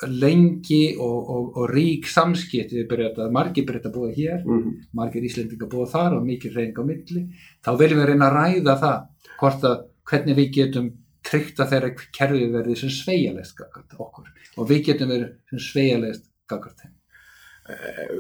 lengi 0.07 0.95
og, 0.95 1.29
og, 1.29 1.47
og 1.59 1.71
rík 1.73 2.07
samskipt 2.07 2.71
við 2.71 2.93
að 3.09 3.31
margir 3.35 3.67
að 3.67 3.91
búa 3.93 4.11
hér 4.15 4.45
mm 4.45 4.57
-hmm. 4.57 4.73
margir 4.93 5.23
íslendinga 5.23 5.67
búa 5.67 5.87
þar 5.87 6.17
og 6.17 6.25
mikið 6.25 6.55
reyning 6.55 6.79
á 6.79 6.83
milli, 6.83 7.23
þá 7.65 7.71
viljum 7.77 7.99
við 7.99 8.07
reyna 8.07 8.29
að 8.29 8.37
ræða 8.37 8.75
það, 8.83 8.99
hvort 9.39 9.63
að 9.63 9.77
hvernig 10.09 10.35
við 10.35 10.53
getum 10.53 10.91
tryggt 11.25 11.59
að 11.59 11.71
þeirra 11.73 11.89
kerfið 12.17 12.53
verði 12.53 12.75
sem 12.75 12.89
sveigalegt 12.89 13.55
gagart 13.57 13.97
okkur. 13.99 14.29
Og 14.57 14.69
við 14.69 14.85
getum 14.85 15.11
verið 15.13 15.35
sem 15.51 15.59
sveigalegt 15.59 16.25
gagart 16.47 16.79
þeim. 16.79 16.95
Eh, 17.69 18.13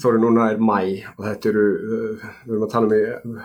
Þóri 0.00 0.20
núna 0.20 0.50
er 0.52 0.58
mæ 0.60 0.80
og 1.16 1.22
þetta 1.24 1.48
eru, 1.48 1.66
eh, 1.76 2.26
við 2.46 2.54
erum 2.54 2.66
að 2.66 2.72
tala 2.72 2.86
um 3.24 3.38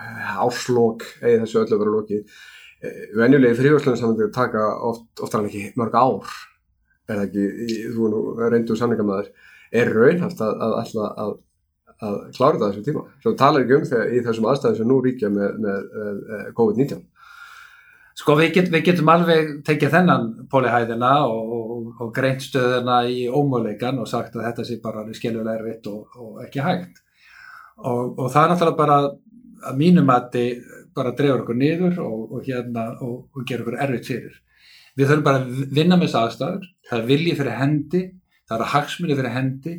áslokk 0.44 1.02
eða 1.22 1.44
þessu 1.44 1.60
öllu 1.62 1.78
veru 1.80 1.94
loki 1.98 2.18
eh, 2.84 3.04
venjulegi 3.16 3.58
fríhjóðslunum 3.60 3.98
saman 3.98 4.32
taka 4.32 4.64
oft, 4.88 5.06
oftar 5.20 5.40
en 5.40 5.48
ekki 5.50 5.72
mörg 5.76 5.94
ár 5.94 6.24
það 7.08 7.24
ekki, 7.26 7.46
þú 7.94 8.10
nú 8.12 8.20
reyndur 8.42 8.78
sanningamæður, 8.80 9.32
er 9.74 9.90
raunhæft 9.94 10.44
að, 10.44 10.54
að 10.66 10.76
alltaf 10.82 11.24
að, 11.24 11.32
að 12.04 12.20
klára 12.36 12.60
það 12.60 12.68
þessu 12.68 12.84
tíma. 12.88 13.02
Svo 13.22 13.34
talar 13.38 13.64
ekki 13.64 13.78
um 13.78 13.88
þegar 13.90 14.12
í 14.12 14.22
þessum 14.28 14.48
aðstæðum 14.52 14.78
sem 14.78 14.90
nú 14.90 15.00
ríkja 15.04 15.32
með, 15.34 15.58
með, 15.64 15.90
með 15.98 16.46
COVID-19. 16.60 17.02
Sko 18.14 18.36
við, 18.38 18.52
get, 18.54 18.68
við 18.70 18.84
getum 18.86 19.10
alveg 19.10 19.48
tekið 19.66 19.90
þennan 19.96 20.26
pólihæðina 20.52 21.14
og, 21.26 21.54
og, 21.56 21.88
og 22.04 22.12
greint 22.14 22.44
stöðuna 22.44 23.00
í 23.10 23.24
ómöðleikan 23.26 23.98
og 23.98 24.06
sagt 24.06 24.36
að 24.38 24.46
þetta 24.46 24.66
sé 24.68 24.78
bara 24.82 25.02
skiljulega 25.10 25.56
erfitt 25.58 25.88
og, 25.90 26.14
og 26.22 26.38
ekki 26.44 26.62
hægt. 26.62 27.02
Og 27.82 28.28
það 28.30 28.40
er 28.44 28.52
náttúrulega 28.52 28.78
bara 28.78 28.98
að 29.66 29.80
mínum 29.80 30.12
að 30.14 30.28
þið 30.36 30.70
bara 30.94 31.14
drefur 31.18 31.42
okkur 31.42 31.58
niður 31.58 31.98
og 32.04 32.36
hérna 32.46 32.86
gera 33.48 33.64
okkur 33.64 33.80
erfitt 33.82 34.10
fyrir. 34.12 34.36
Við 34.94 35.10
þurfum 35.10 35.26
bara 35.26 35.42
að 35.42 35.74
vinna 35.74 35.98
með 35.98 36.08
þessu 36.08 36.20
aðstæður, 36.20 36.66
það 36.88 37.00
er 37.00 37.08
viljið 37.10 37.38
fyrir 37.40 37.58
hendi, 37.58 38.02
það 38.48 38.60
er 38.60 38.72
hagsmunni 38.74 39.18
fyrir 39.18 39.34
hendi 39.34 39.74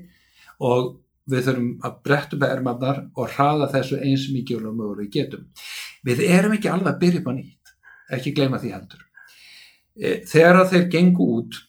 og 0.66 0.90
við 1.32 1.48
þurfum 1.48 1.70
að 1.88 2.00
bretta 2.06 2.38
upp 2.38 2.48
ermarnar 2.50 3.02
og 3.16 3.36
hraða 3.36 3.70
þessu 3.74 4.00
eins 4.02 4.28
mikið 4.34 4.68
og 4.70 4.80
mögulega 4.80 5.14
getum. 5.16 5.46
Við 6.06 6.26
erum 6.28 6.56
ekki 6.58 6.72
alveg 6.72 6.92
að 6.92 7.00
byrja 7.02 7.22
upp 7.22 7.30
á 7.32 7.34
nýtt, 7.38 7.76
ekki 8.18 8.36
gleyma 8.38 8.60
því 8.62 8.74
heldur. 8.76 9.06
E, 9.96 10.10
þegar 10.28 10.62
þeir 10.70 10.90
gengu 10.92 11.30
út 11.40 11.62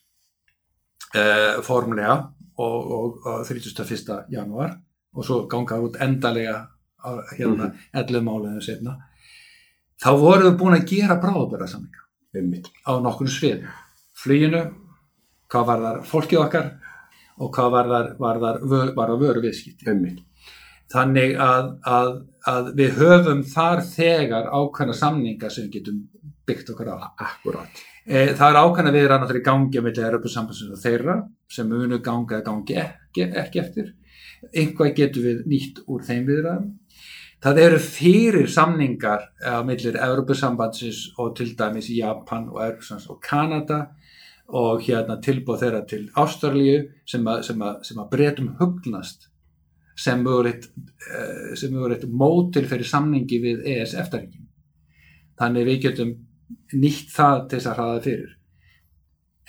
uh, 1.15 1.63
formlega 1.65 2.17
og, 2.59 2.91
og, 2.99 3.21
og 3.23 3.47
31. 3.47 4.27
janúar 4.33 4.75
og 5.17 5.25
svo 5.25 5.45
ganga 5.51 5.79
út 5.81 6.01
endalega 6.03 6.65
hérna 7.37 7.71
11 7.95 8.25
máliðinu 8.25 8.65
setna 8.65 8.97
þá 10.03 10.11
vorum 10.21 10.49
við 10.49 10.59
búin 10.61 10.77
að 10.77 10.89
gera 10.91 11.19
bráðabæra 11.23 11.69
einmitt, 12.41 12.71
á 12.87 12.93
nokkur 13.03 13.31
svið 13.31 13.67
fluginu, 14.17 14.63
hvað 15.53 15.67
var 15.71 15.83
þar 15.85 15.99
fólkið 16.11 16.43
okkar 16.43 16.71
og 17.37 17.51
hvað 17.55 17.75
var 17.75 17.91
þar, 17.93 18.09
var 18.23 18.41
þar, 18.45 18.63
var 18.71 19.13
þar 19.13 19.21
vöru 19.21 19.43
viðskipti 19.45 19.91
einmitt, 19.91 20.23
þannig 20.93 21.37
að, 21.43 21.73
að, 21.97 22.13
að 22.53 22.71
við 22.79 23.03
höfum 23.03 23.43
þar 23.51 23.85
þegar 23.91 24.49
ákveðna 24.53 24.97
samninga 24.97 25.51
sem 25.53 25.67
við 25.67 25.81
getum 25.81 26.01
byggt 26.47 26.73
okkur 26.73 26.93
á. 26.95 26.97
Akkurat, 27.27 27.85
e, 28.07 28.33
það 28.39 28.49
er 28.49 28.61
ákveðna 28.63 28.95
viðra 28.95 29.21
náttúrulega 29.21 29.43
í 29.43 29.49
gangi 29.51 29.85
með 29.85 30.03
Europasambandsins 30.07 30.75
og 30.77 30.83
þeirra 30.83 31.21
sem 31.53 31.69
munu 31.71 32.01
ganga 32.05 32.39
eða 32.39 32.47
gangi 32.51 32.81
ekki, 32.83 33.31
ekki 33.43 33.63
eftir. 33.63 33.95
Einhvað 34.53 34.95
getum 35.01 35.27
við 35.27 35.47
nýtt 35.51 35.81
úr 35.91 36.05
þeim 36.07 36.27
viðraðum 36.29 36.69
það 37.47 37.63
eru 37.63 37.79
fyrir 37.83 38.49
samningar 38.51 39.29
á 39.39 39.63
millir 39.67 39.99
Europasambandsins 40.03 41.13
og 41.23 41.37
til 41.39 41.55
dæmis 41.59 41.91
Japan 41.95 42.49
og 42.51 42.61
Europasambandsins 42.65 43.11
og 43.13 43.21
Kanada 43.23 43.81
og 44.49 44.83
hérna 44.87 45.19
tilbúð 45.23 45.63
þeirra 45.63 45.85
til 45.87 46.09
Ástralíu 46.19 46.85
sem 47.07 47.27
að, 47.27 47.51
að, 47.55 47.93
að 47.99 48.11
breytum 48.11 48.53
hugnast 48.61 49.29
sem 49.97 50.27
eh, 50.27 50.59
sem 51.57 51.73
mögulegt 51.73 52.05
mótil 52.11 52.67
fyrir 52.69 52.87
samningi 52.87 53.41
við 53.43 53.63
ES 53.77 53.95
eftirreikin 53.95 54.49
þannig 55.41 55.69
við 55.71 55.81
getum 55.87 56.13
nýtt 56.75 57.13
það 57.15 57.41
til 57.49 57.59
þess 57.59 57.71
að 57.71 57.79
hraða 57.79 58.03
fyrir. 58.05 58.33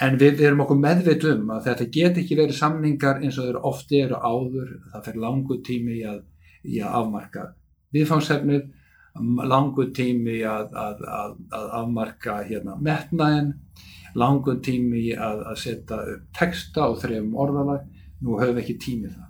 En 0.06 0.18
við, 0.22 0.36
við 0.38 0.48
erum 0.52 0.64
okkur 0.66 0.80
meðveit 0.82 1.24
um 1.32 1.54
að 1.56 1.70
þetta 1.72 1.88
get 1.94 2.20
ekki 2.22 2.38
verið 2.38 2.60
samningar 2.60 3.22
eins 3.22 3.38
og 3.42 3.48
þeir 3.48 3.62
ofti 3.66 4.02
eru 4.04 4.20
áður. 4.22 4.74
Það 4.94 5.06
fyrir 5.08 5.24
langu 5.24 5.58
tími 5.66 5.96
í 5.98 6.04
að, 6.06 6.20
í 6.68 6.82
að 6.84 6.98
afmarka 7.02 7.46
viðfangsefnið 7.96 8.66
langu 9.50 9.88
tími 9.98 10.42
að, 10.46 10.76
að, 10.78 11.06
að 11.56 11.70
afmarka 11.80 12.42
hérna 12.46 12.76
metnaðin 12.82 13.56
langu 14.18 14.58
tími 14.64 15.10
að, 15.14 15.42
að 15.52 15.62
setja 15.62 16.02
upp 16.14 16.28
texta 16.38 16.90
og 16.92 17.00
þrejum 17.02 17.34
orðalag. 17.38 17.88
Nú 18.22 18.38
höfum 18.40 18.56
við 18.58 18.64
ekki 18.64 18.78
tími 18.82 19.10
það 19.14 19.28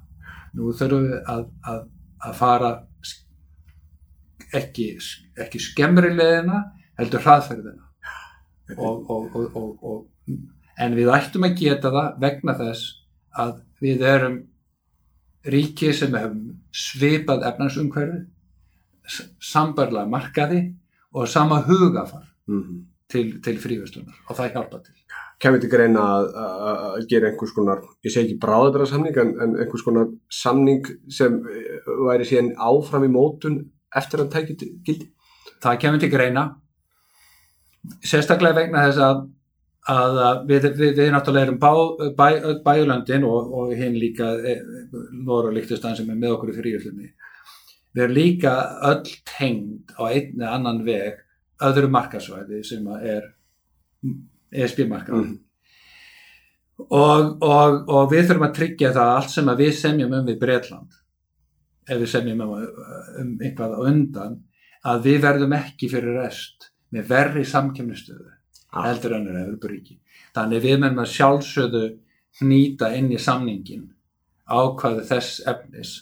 nú 0.57 0.73
þurfum 0.75 1.07
við 1.07 1.17
að, 1.31 1.43
að, 1.71 1.81
að 2.25 2.37
fara 2.37 2.71
ekki, 4.57 4.87
ekki 5.43 5.61
skemmri 5.61 6.13
leðina 6.15 6.63
heldur 6.99 7.23
hraðferðina. 7.25 7.83
Og, 8.75 9.09
og, 9.11 9.83
og, 9.87 10.39
en 10.77 10.95
við 10.97 11.11
ættum 11.15 11.47
að 11.47 11.59
geta 11.61 11.91
það 11.93 12.17
vegna 12.23 12.55
þess 12.57 12.87
að 13.37 13.53
við 13.83 14.03
erum 14.09 14.39
ríki 15.47 15.93
sem 15.95 16.15
hefum 16.17 16.57
svipað 16.75 17.45
efnarsumhverfi 17.47 18.25
sambarlega 19.07 20.09
markaði 20.09 20.61
og 21.13 21.27
sama 21.27 21.61
hugafar 21.61 22.27
mm 22.47 22.61
-hmm. 22.61 22.83
til, 23.09 23.41
til 23.41 23.57
frívestunar 23.57 24.15
og 24.29 24.35
það 24.35 24.51
hjálpa 24.53 24.77
til. 24.83 24.93
Kemur 25.39 25.59
til 25.59 25.69
greina 25.69 25.99
að, 25.99 27.07
gera 27.09 27.29
einhvers 27.29 27.51
konar, 27.53 27.81
ég 28.03 28.11
segi 28.11 28.25
ekki 28.25 28.39
bráðabæra 28.45 28.85
samning 28.85 29.17
en, 29.17 29.41
en 29.41 29.55
einhvers 29.55 29.83
konar 29.85 30.07
samning 30.29 30.85
sem 31.09 31.33
eh, 31.33 31.91
væri 32.07 32.25
síðan 32.25 32.55
áfram 32.57 33.03
í 33.03 33.07
mótun 33.07 33.71
eftir 33.95 34.19
að 34.19 34.31
tækja 34.31 34.55
gildi? 34.85 35.11
Það 35.61 35.79
kemur 35.79 35.99
til 35.99 36.09
greina 36.09 36.55
sérstaklega 38.03 38.55
vegna 38.55 38.87
þess 38.87 38.97
að 38.97 39.27
að 39.87 40.17
við, 40.49 40.65
við, 40.75 40.89
við 40.97 41.11
náttúrulega 41.13 41.47
erum 41.47 41.59
bá, 41.61 41.71
bæ, 42.17 42.27
bæjulöndin 42.65 43.23
og, 43.27 43.53
og 43.55 43.73
hinn 43.77 43.95
líka 43.95 44.33
e, 44.35 44.57
Nóra 45.13 45.53
Líktustan 45.55 45.95
sem 45.95 46.09
er 46.11 46.19
með 46.19 46.35
okkur 46.35 46.51
í 46.51 46.57
fríullunni 46.57 47.11
við 47.97 48.03
erum 48.03 48.17
líka 48.17 48.53
öll 48.91 49.15
tengd 49.25 49.95
á 49.97 50.01
einn 50.05 50.37
eða 50.37 50.53
annan 50.59 50.83
veg 50.85 51.23
öðru 51.65 51.89
markasvæði 51.89 52.61
sem 52.65 52.85
er 53.01 53.31
ESB-markaði 54.53 55.23
mm. 55.23 55.35
og, 56.85 57.41
og, 57.41 57.79
og 57.89 58.11
við 58.13 58.29
þurfum 58.29 58.47
að 58.47 58.55
tryggja 58.59 58.93
það 58.93 59.13
allt 59.15 59.33
sem 59.33 59.51
við 59.63 59.73
semjum 59.79 60.15
um 60.19 60.29
við 60.29 60.39
Breitland 60.43 60.99
ef 61.87 62.01
við 62.03 62.11
semjum 62.13 62.43
um, 62.45 62.55
um 63.23 63.31
einhvað 63.41 63.77
undan 63.89 64.41
að 64.87 65.07
við 65.09 65.21
verðum 65.25 65.55
ekki 65.57 65.89
fyrir 65.91 66.19
rest 66.21 66.69
með 66.93 67.09
verri 67.09 67.45
samkjöfnistöðu 67.47 68.29
ah. 68.29 68.85
heldur 68.85 69.17
önnur 69.17 69.41
Evroparíki 69.41 69.97
þannig 70.37 70.67
við 70.67 70.83
meðum 70.83 71.01
að 71.01 71.13
sjálfsögðu 71.15 71.85
hnýta 72.41 72.91
inn 72.93 73.09
í 73.09 73.21
samningin 73.21 73.87
ákvaðu 74.45 75.07
þess 75.09 75.41
efnis 75.49 75.95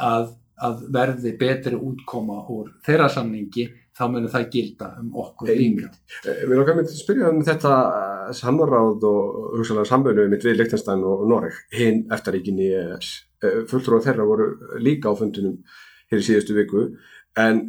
að 0.00 0.36
að 0.66 0.82
verði 0.92 1.32
betri 1.40 1.78
útkoma 1.78 2.42
úr 2.52 2.74
þeirra 2.86 3.08
samningi 3.12 3.66
þá 3.96 4.04
munir 4.08 4.32
það 4.32 4.46
gilda 4.54 4.88
um 5.00 5.10
okkur 5.20 5.50
líka. 5.52 5.90
Eh, 6.24 6.44
við 6.46 6.54
erum 6.56 6.80
að 6.82 6.92
spyrja 6.94 7.30
um 7.32 7.40
þetta 7.44 7.72
eh, 7.96 8.30
samráð 8.38 9.06
og 9.08 9.40
hugsalega 9.58 9.90
sambönu 9.90 10.26
mitt 10.30 10.46
við 10.46 10.60
Leiktanstæn 10.60 11.04
og 11.06 11.26
Noreg 11.28 11.58
hinn 11.76 12.06
eftiríkin 12.14 12.60
í 12.62 12.70
ES. 12.80 13.12
Eh, 13.44 13.60
Fulltrúar 13.70 14.04
þeirra 14.04 14.28
voru 14.28 14.48
líka 14.80 15.12
á 15.12 15.14
fundunum 15.18 15.58
hér 16.10 16.22
í 16.22 16.26
síðustu 16.26 16.56
viku 16.56 16.86
en 17.40 17.62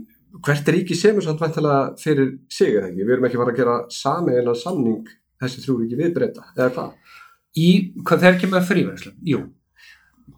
hvert 0.45 0.69
er 0.69 0.77
ríki 0.77 0.95
semur 0.95 1.25
samt 1.25 1.41
væntalega 1.43 1.95
fyrir 2.00 2.36
sig 2.51 2.77
eða 2.77 2.89
ekki? 2.89 3.03
Við 3.03 3.15
erum 3.17 3.27
ekki 3.27 3.41
farið 3.41 3.53
að 3.53 3.62
gera 3.62 3.77
sami 3.91 4.38
eða 4.39 4.55
samning 4.55 5.10
þessi 5.41 5.63
þrjú 5.65 5.77
ríki 5.81 6.00
við 6.00 6.13
breyta, 6.15 6.45
eða 6.55 6.69
hvað? 6.75 7.17
Í, 7.60 7.69
hvað 8.07 8.25
þeir 8.25 8.38
kemur 8.39 8.67
fríverðslu? 8.69 9.12
Jú, 9.27 9.41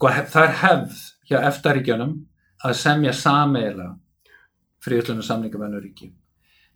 það 0.01 0.45
er 0.47 0.55
hefð 0.63 1.01
hjá 1.29 1.37
eftiríkjanum 1.51 2.15
að 2.63 2.75
semja 2.79 3.13
sameila 3.13 3.93
fríðlunum 4.83 5.25
samninga 5.25 5.59
með 5.59 5.69
önnu 5.69 5.81
ríki. 5.83 6.09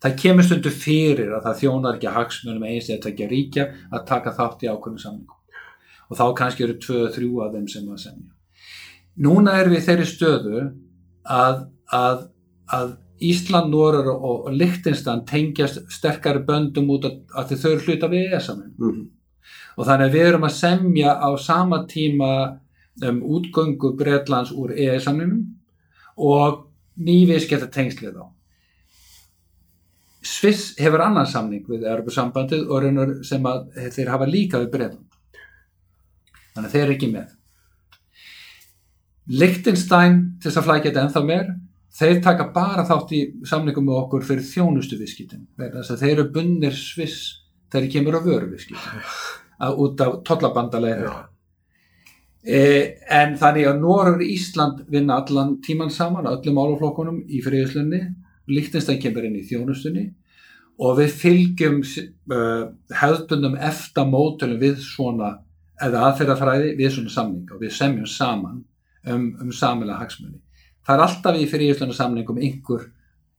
Það 0.02 0.16
kemur 0.22 0.46
stundu 0.46 0.70
fyrir 0.70 1.32
að 1.34 1.48
það 1.48 1.60
þjónar 1.62 1.98
ekki 1.98 2.08
að 2.08 2.16
hagsmunum 2.20 2.66
eins 2.68 2.88
eða 2.92 3.10
að 3.10 3.32
ríkja 3.32 3.64
að 3.90 4.04
taka 4.06 4.34
þátt 4.36 4.62
í 4.62 4.70
ákveðinu 4.70 5.02
samningum. 5.02 5.34
Og 6.08 6.16
þá 6.20 6.24
kannski 6.38 6.64
eru 6.64 6.76
tvö, 6.80 7.00
þrjú 7.12 7.40
af 7.44 7.56
þeim 7.56 7.66
sem 7.68 7.88
að 7.90 8.00
semja. 8.04 8.30
Núna 9.26 9.56
er 9.58 9.68
við 9.72 9.84
þeirri 9.88 10.06
stöðu 10.06 10.62
að, 11.26 11.66
að, 11.92 12.24
að 12.78 12.94
Ísland, 13.18 13.72
Norður 13.74 14.12
og, 14.14 14.46
og 14.46 14.54
Lichtenstein 14.54 15.24
tengjast 15.26 15.82
sterkari 15.90 16.44
böndum 16.46 16.92
út 16.94 17.08
að, 17.08 17.18
að 17.34 17.56
þau 17.58 17.70
eru 17.72 17.84
hluta 17.88 18.12
við 18.12 18.36
ESA-mun. 18.38 18.72
Mm 18.78 18.92
-hmm. 18.92 19.06
Og 19.76 19.86
þannig 19.86 20.06
að 20.06 20.14
við 20.14 20.28
erum 20.28 20.46
að 20.46 20.54
semja 20.54 21.18
á 21.18 21.30
sama 21.38 21.84
tíma 21.90 22.32
um 23.08 23.22
útgöngu 23.22 23.96
Breitlands 23.98 24.52
úr 24.54 24.70
ESA-munum 24.70 25.57
og 26.18 26.64
nýviðskipta 26.98 27.70
tengslið 27.72 28.18
á. 28.18 28.26
Sviss 30.28 30.74
hefur 30.82 31.04
annan 31.04 31.28
samning 31.30 31.62
við 31.68 31.86
Europasambandið 31.86 32.66
og 32.66 32.82
reynur 32.82 33.12
sem 33.24 33.44
að 33.46 33.70
þeir 33.94 34.10
hafa 34.12 34.26
líka 34.28 34.60
við 34.64 34.72
breyðan. 34.74 35.04
Þannig 36.54 36.66
að 36.66 36.74
þeir 36.74 36.84
eru 36.84 36.96
ekki 36.96 37.10
með. 37.12 37.34
Lichtenstein, 39.38 40.20
til 40.40 40.50
þess 40.50 40.60
að 40.60 40.68
flækja 40.68 40.90
þetta 40.90 41.02
ennþá 41.04 41.22
meir, 41.28 41.48
þeir 41.98 42.22
taka 42.24 42.48
bara 42.54 42.84
þátt 42.88 43.14
í 43.14 43.22
samningum 43.48 43.86
með 43.86 44.00
okkur 44.02 44.26
fyrir 44.26 44.46
þjónustu 44.48 44.98
viðskiptin. 44.98 45.46
Þeir 45.58 46.10
eru 46.10 46.28
bunnir 46.34 46.76
Sviss 46.76 47.44
þegar 47.68 47.84
þeir 47.84 47.92
kemur 47.94 48.18
á 48.18 48.20
vöru 48.24 48.50
viðskiptin. 48.52 49.10
Út 49.84 50.00
af 50.02 50.20
tollabandalegri. 50.26 51.12
Eh, 52.46 52.94
en 53.10 53.34
þannig 53.38 53.66
að 53.66 53.80
Norður 53.82 54.22
Ísland 54.22 54.84
vinna 54.88 55.18
allan 55.18 55.56
tíman 55.64 55.90
saman 55.90 56.28
öllum 56.30 56.60
álaflokkunum 56.62 57.24
í 57.26 57.42
friðislunni 57.42 58.04
Líktinstæn 58.48 59.00
kemur 59.02 59.26
inn 59.26 59.36
í 59.36 59.44
þjónustunni 59.44 60.06
og 60.78 60.94
við 61.00 61.14
fylgjum 61.18 61.80
uh, 61.82 62.68
hefðbundum 62.94 63.56
eftir 63.68 64.06
mótunum 64.08 64.60
við 64.62 64.78
svona 64.86 65.32
eða 65.82 66.04
aðferðafræði 66.06 66.70
við 66.78 66.94
svona 66.94 67.12
samning 67.12 67.50
og 67.52 67.60
við 67.62 67.74
semjum 67.74 68.06
saman 68.08 68.62
um, 69.04 69.26
um 69.42 69.50
samilega 69.52 69.98
hagsmunni. 69.98 70.38
Það 70.86 70.94
er 70.94 71.04
alltaf 71.04 71.36
í 71.38 71.48
friðislunna 71.50 71.98
samningum 71.98 72.40
einhver, 72.40 72.86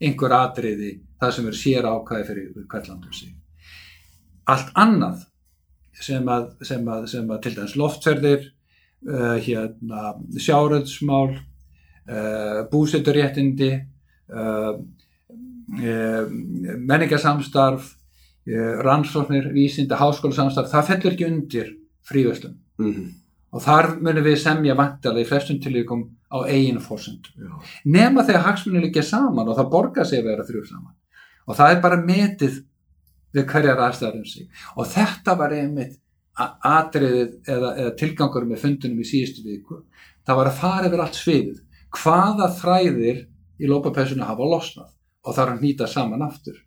einhver 0.04 0.36
atriði 0.36 0.92
það 1.20 1.34
sem 1.38 1.50
er 1.50 1.58
sér 1.64 1.90
ákvæði 1.90 2.28
fyrir 2.28 2.70
hvert 2.70 2.92
landum 2.92 3.16
sig. 3.16 3.34
Allt 4.50 4.70
annað 4.78 5.26
sem 6.00 6.30
að, 6.32 6.52
sem 6.68 6.86
að, 6.92 7.10
sem 7.12 7.34
að 7.34 7.42
til 7.46 7.56
dæmis 7.58 7.78
loftferðir 7.80 8.48
uh, 9.08 9.38
hérna, 9.40 10.16
sjáröldsmál, 10.38 11.30
uh, 11.30 11.38
eh, 12.10 12.68
búsetturéttindi, 12.72 13.72
uh, 14.28 14.76
menningarsamstarf, 16.78 17.96
rannsóknir, 18.82 19.52
vísinda, 19.54 20.00
háskólasamstarf, 20.00 20.72
það 20.72 20.88
fellur 20.88 21.14
ekki 21.14 21.28
undir 21.28 21.68
fríverslun. 22.02 22.56
Mm 22.80 22.94
-hmm. 22.94 23.12
Og 23.54 23.62
þar 23.62 24.00
munum 24.02 24.26
við 24.26 24.40
semja 24.42 24.76
vantilega 24.76 25.22
í 25.22 25.30
flestum 25.30 25.60
tilvíkum 25.62 26.02
á 26.30 26.38
eiginu 26.46 26.80
fórsend. 26.80 27.30
Nefna 27.86 28.24
þegar 28.24 28.46
hagsmunni 28.46 28.82
líka 28.82 29.04
saman 29.04 29.48
og 29.48 29.58
það 29.58 29.70
borgar 29.70 30.06
sig 30.06 30.20
að 30.20 30.30
vera 30.30 30.46
þrjú 30.46 30.66
saman. 30.66 30.94
Og 31.48 31.56
það 31.56 31.72
er 31.72 31.82
bara 31.82 32.06
metið 32.06 32.64
við 33.34 33.46
hverjar 33.46 33.78
aðstæðarum 33.78 34.26
sig. 34.26 34.50
Og 34.76 34.86
þetta 34.90 35.38
var 35.38 35.56
einmitt 35.58 35.98
atriðið 36.40 37.52
eða, 37.52 37.74
eða 37.82 37.92
tilgangur 38.00 38.48
með 38.48 38.64
fundunum 38.64 39.02
í 39.04 39.08
síðustu 39.08 39.44
viku 39.46 39.82
það 40.28 40.40
var 40.40 40.50
að 40.50 40.60
fara 40.60 40.90
yfir 40.90 41.04
allt 41.04 41.20
sviðið. 41.20 41.60
Hvaða 41.98 42.48
þræðir 42.60 43.22
í 43.60 43.70
lópapessuna 43.70 44.28
hafa 44.30 44.50
losnað? 44.50 44.92
Og 45.26 45.36
þarf 45.36 45.56
að 45.56 45.64
nýta 45.66 45.88
saman 45.90 46.26
aftur. 46.26 46.60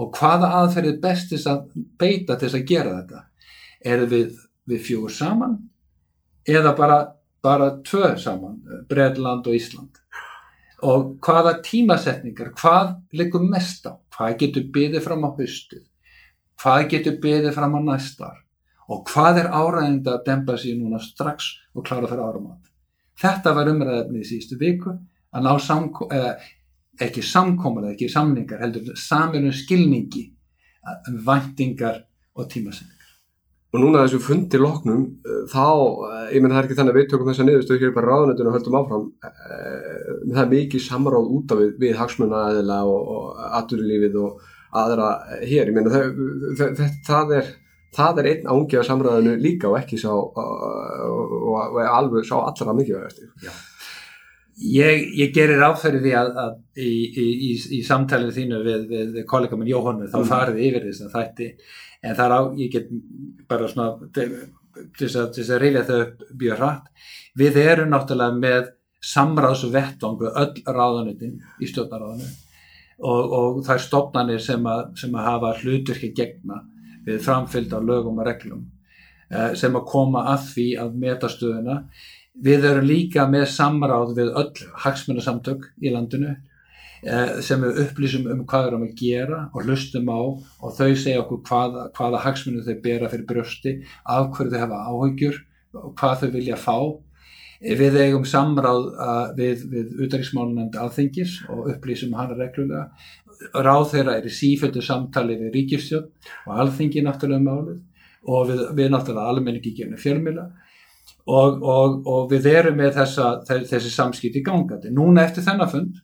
Og 0.00 0.12
hvaða 0.16 0.52
aðferðið 0.60 1.00
bestis 1.02 1.46
að 1.50 1.66
beita 1.98 2.36
til 2.36 2.46
þess 2.46 2.60
að 2.60 2.68
gera 2.70 2.94
þetta? 3.00 3.24
Er 3.80 4.04
við, 4.08 4.36
við 4.70 4.84
fjóður 4.86 5.16
saman? 5.16 5.56
Eða 6.48 6.72
bara, 6.78 7.00
bara 7.42 7.72
tvö 7.84 8.14
saman 8.20 8.60
Breitland 8.88 9.50
og 9.50 9.58
Ísland? 9.58 10.00
Og 10.86 11.18
hvaða 11.24 11.58
tímasetningar 11.66 12.54
hvað 12.56 12.94
liggur 13.12 13.42
mest 13.44 13.84
á? 13.90 13.98
Hvað 14.14 14.38
getur 14.44 14.70
byðið 14.72 15.04
fram 15.04 15.26
á 15.28 15.30
haustu 15.34 15.82
hvað 16.60 16.86
getur 16.92 17.18
byðið 17.22 17.54
fram 17.56 17.76
á 17.76 17.80
næstar 17.84 18.40
og 18.90 19.04
hvað 19.06 19.44
er 19.44 19.52
áræðind 19.54 20.08
að 20.10 20.24
dempa 20.26 20.58
sér 20.58 20.80
núna 20.80 20.98
strax 21.02 21.52
og 21.74 21.86
klára 21.86 22.10
fyrir 22.10 22.26
áramat 22.26 22.70
þetta 23.20 23.54
var 23.56 23.70
umræðið 23.70 24.20
í 24.20 24.26
síðustu 24.26 24.58
viku 24.60 24.94
að 25.30 25.46
ná 25.46 25.52
samkó, 25.62 26.08
eða, 26.14 26.34
ekki 27.00 27.24
samkómulega, 27.24 27.94
ekki 27.94 28.08
samningar 28.12 28.62
heldur 28.64 28.94
saminum 28.98 29.54
skilningi 29.56 30.26
um 31.08 31.20
væntingar 31.26 32.02
og 32.36 32.48
tímasetningar. 32.50 32.96
Og 33.70 33.84
núna 33.84 34.02
þessu 34.02 34.18
fundi 34.24 34.58
loknum, 34.58 35.02
þá, 35.52 35.66
ég 36.34 36.42
menn 36.42 36.50
það 36.50 36.58
er 36.58 36.66
ekki 36.66 36.78
þannig 36.78 36.94
að 36.94 36.98
við 36.98 37.10
tökum 37.12 37.28
þessa 37.30 37.44
niðurstöðu 37.46 37.84
hér 37.84 37.92
bara 37.94 38.10
ráðnöndun 38.10 38.48
og 38.50 38.56
höldum 38.56 38.78
áfram, 38.80 39.04
það 40.24 40.40
er 40.42 40.50
mikið 40.54 40.82
samráð 40.88 41.28
út 41.36 41.54
af 41.54 41.60
við, 41.60 41.70
við 41.84 41.94
hagsmuna 42.00 42.40
aðila 42.48 42.80
og 42.90 43.44
aturlífið 43.60 44.18
og 44.24 44.48
aðra 44.80 45.12
hér, 45.44 45.70
ég 45.70 45.76
menn 45.76 45.92
það, 45.92 46.10
það, 46.58 46.98
það 47.06 47.36
er 47.38 47.52
það 47.96 48.22
er 48.22 48.30
einn 48.34 48.52
ángi 48.54 48.78
af 48.78 48.86
samræðinu 48.86 49.34
líka 49.40 49.70
og 49.70 49.80
ekki 49.80 49.98
sá 49.98 50.12
og, 50.12 50.38
og, 50.38 51.50
og 51.56 51.82
alveg 51.82 52.28
sá 52.28 52.36
allra 52.38 52.76
mikilvægast 52.76 53.24
ég, 54.60 55.06
ég 55.16 55.32
gerir 55.34 55.62
áferði 55.64 56.02
því 56.04 56.16
að, 56.20 56.32
að 56.42 56.82
í, 56.82 56.90
í, 56.90 57.26
í, 57.48 57.52
í 57.78 57.80
samtalið 57.86 58.34
þínu 58.36 58.60
við, 58.66 58.82
við, 58.90 59.06
við 59.16 59.26
kollega 59.28 59.58
minn 59.58 59.70
Jóhannu 59.70 60.10
þá 60.10 60.18
mm. 60.20 60.28
farið 60.28 60.60
yfir 60.66 60.86
þess 60.88 61.06
að 61.06 61.14
þætti. 61.16 61.48
En 62.00 62.18
þar 62.18 62.34
á, 62.36 62.40
ég 62.60 62.74
get 62.74 62.92
bara 63.48 63.70
svona 63.70 64.10
til 64.16 64.28
þess 64.98 65.48
að, 65.48 65.56
reyfja 65.62 65.86
þau 65.88 65.96
upp 66.02 66.28
björ 66.42 66.60
hratt. 66.60 67.08
Við 67.40 67.58
erum 67.62 67.90
náttúrulega 67.94 68.36
með 68.40 68.70
samráðsvettangu 69.10 70.32
öll 70.36 70.62
ráðanutin 70.68 71.38
í 71.60 71.68
stjórnaráðanu 71.70 72.26
og, 73.00 73.32
og 73.32 73.60
það 73.64 73.74
er 73.78 73.84
stopnarnir 73.86 74.42
sem 74.44 74.66
að, 74.68 74.82
sem 75.00 75.14
að 75.16 75.28
hafa 75.30 75.54
hluturki 75.62 76.10
gegna 76.16 76.58
við 77.10 77.24
framfylgd 77.26 77.74
á 77.76 77.80
lögum 77.82 78.20
og 78.20 78.28
reglum 78.28 78.62
eh, 79.30 79.52
sem 79.58 79.76
að 79.76 79.88
koma 79.90 80.26
að 80.34 80.46
því 80.52 80.68
að 80.84 81.00
metastöðuna. 81.04 81.80
Við 82.40 82.68
erum 82.70 82.86
líka 82.88 83.26
með 83.28 83.48
samráð 83.52 84.14
við 84.16 84.30
öll 84.40 84.70
hagsmunasamtök 84.84 85.66
í 85.82 85.92
landinu 85.92 86.32
eh, 87.02 87.36
sem 87.44 87.60
við 87.66 87.82
upplýsum 87.84 88.30
um 88.32 88.46
hvað 88.46 88.64
við 88.64 88.72
erum 88.72 88.88
að 88.88 88.96
gera 89.02 89.42
og 89.50 89.66
hlustum 89.66 90.10
á 90.14 90.20
og 90.20 90.74
þau 90.78 90.90
segja 90.94 91.20
okkur 91.24 91.44
hvaða, 91.50 91.86
hvaða 91.98 92.24
hagsmunu 92.24 92.64
þau 92.64 92.74
bera 92.84 93.12
fyrir 93.12 93.28
brösti, 93.28 93.76
af 94.06 94.32
hverju 94.36 94.54
þau 94.54 94.64
hafa 94.64 94.82
áhugjur 94.88 95.40
hvað 95.72 96.24
þau 96.24 96.30
vilja 96.34 96.58
fá. 96.58 96.76
Við 97.60 97.96
eigum 98.00 98.24
samráð 98.24 98.86
uh, 98.94 99.26
við, 99.36 99.66
við 99.68 100.04
útæriksmálunandi 100.06 100.80
aðþingis 100.80 101.34
og 101.52 101.66
upplýsum 101.74 102.14
hana 102.16 102.38
reglulega 102.38 102.86
ráð 103.52 103.86
þeirra 103.92 104.16
er 104.16 104.28
í 104.28 104.32
síföldu 104.32 104.82
samtali 104.84 105.36
við 105.40 105.54
ríkistjón 105.58 106.08
og 106.46 106.62
alþingi 106.64 107.04
náttúrulega 107.04 107.40
um 107.40 107.48
málið 107.48 107.78
og 108.28 108.48
við, 108.50 108.62
við 108.78 108.90
náttúrulega 108.94 109.32
almenningi 109.32 109.74
genið 109.76 110.02
fjölmila 110.02 110.46
og, 111.26 111.60
og, 111.60 112.00
og 112.08 112.30
við 112.32 112.48
erum 112.52 112.80
með 112.80 112.96
þessa, 113.00 113.30
þessi 113.46 113.92
samskipti 113.92 114.44
gangandi. 114.44 114.92
Núna 114.96 115.26
eftir 115.26 115.44
þennan 115.44 115.72
fund 115.72 116.00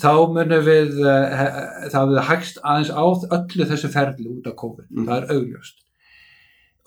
þá 0.00 0.12
munum 0.32 0.64
við 0.64 1.00
uh, 1.02 1.46
þá 1.92 2.00
við 2.12 2.24
hægst 2.28 2.60
aðeins 2.62 2.92
á 2.94 3.04
öllu 3.04 3.68
þessu 3.68 3.92
ferli 3.92 4.28
út 4.30 4.48
af 4.48 4.58
COVID, 4.60 4.88
mm. 4.90 5.06
það 5.08 5.16
er 5.16 5.32
augljóst 5.36 5.80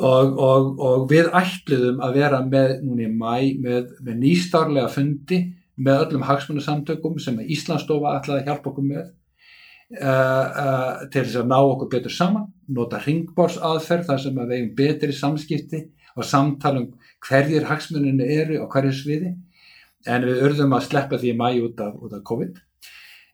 og, 0.01 0.79
og 0.82 1.03
við 1.12 1.29
ætluðum 1.38 1.99
að 2.03 2.15
vera 2.17 2.39
með 2.45 2.79
núni 2.86 3.10
mæ 3.12 3.53
með, 3.62 3.91
með 4.01 4.15
nýstárlega 4.21 4.89
fundi 4.89 5.43
með 5.75 6.08
öllum 6.08 6.25
hagsmunasamtökum 6.27 7.19
sem 7.21 7.38
Íslandsstofa 7.41 8.17
ætlaði 8.19 8.41
að 8.41 8.49
hjálpa 8.49 8.73
okkur 8.73 8.89
með 8.89 9.12
Uh, 9.93 10.08
uh, 10.10 11.01
til 11.13 11.21
þess 11.21 11.38
að 11.38 11.49
ná 11.51 11.58
okkur 11.60 11.89
betur 11.91 12.10
saman 12.10 12.47
nota 12.73 12.97
ringbórs 13.03 13.60
aðferð 13.62 14.08
þar 14.08 14.21
sem 14.23 14.39
að 14.41 14.47
við 14.49 14.56
eigum 14.58 14.71
betri 14.79 15.13
samskipti 15.13 15.82
og 16.17 16.25
samtala 16.25 16.82
um 16.82 16.88
hverjir 17.27 17.67
hagsmuninu 17.69 18.25
eru 18.25 18.58
og 18.63 18.73
hverjir 18.73 18.95
sviði. 18.97 19.34
En 20.10 20.25
við 20.25 20.41
urðum 20.47 20.73
að 20.73 20.88
sleppa 20.88 21.19
því 21.21 21.36
mægi 21.38 21.62
út 21.67 21.84
af, 21.86 21.93
út 21.99 22.15
af 22.17 22.23
COVID 22.25 22.58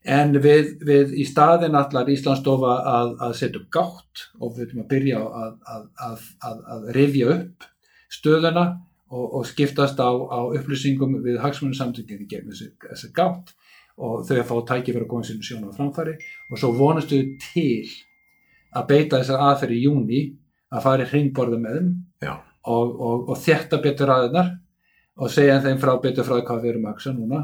en 0.07 0.35
við, 0.39 0.75
við 0.85 1.15
í 1.19 1.25
staðin 1.27 1.75
allar 1.75 2.09
Íslandsstofa 2.11 2.75
að, 2.91 3.15
að 3.27 3.33
setja 3.39 3.59
upp 3.59 3.69
gátt 3.73 4.25
og 4.39 4.53
við 4.55 4.69
höfum 4.69 4.83
að 4.83 4.91
byrja 4.93 5.23
að, 5.43 5.87
að, 6.07 6.61
að 6.75 6.91
rifja 6.95 7.33
upp 7.35 7.67
stöðuna 8.09 8.65
og, 9.09 9.25
og 9.39 9.47
skiptast 9.49 9.99
á, 9.99 10.09
á 10.09 10.39
upplýsingum 10.55 11.19
við 11.25 11.39
hagsmuninu 11.43 11.77
samtökjum 11.77 12.23
í 12.25 12.29
gegn 12.29 12.53
þessi 12.53 13.11
gátt. 13.15 13.55
Og 13.99 14.23
þau 14.23 14.37
að 14.37 14.45
fá 14.47 14.55
tæki 14.69 14.93
fyrir 14.93 15.03
að 15.03 15.09
koma 15.11 15.27
sínum 15.27 15.43
sjónu 15.43 15.73
á 15.73 15.75
framfæri. 15.75 16.13
Og 16.47 16.59
svo 16.61 16.69
vonastu 16.71 17.17
til 17.43 17.89
að 18.71 18.85
beita 18.93 19.19
þessar 19.19 19.43
aðferði 19.49 19.75
í 19.75 19.83
júni 19.89 20.21
að 20.71 20.85
fara 20.85 21.03
í 21.03 21.09
hringborðu 21.09 21.59
með 21.59 21.77
þeim 21.79 21.89
og, 22.29 22.93
og, 22.93 23.29
og 23.33 23.39
þjætta 23.41 23.79
betur 23.83 24.13
aðeinar 24.13 24.53
og 25.19 25.33
segja 25.33 25.59
þeim 25.63 25.81
frá 25.81 25.95
betur 26.01 26.27
frá 26.27 26.37
hvað 26.37 26.61
við 26.63 26.71
erum 26.73 26.87
að 26.87 26.95
aksa 26.95 27.13
núna 27.15 27.41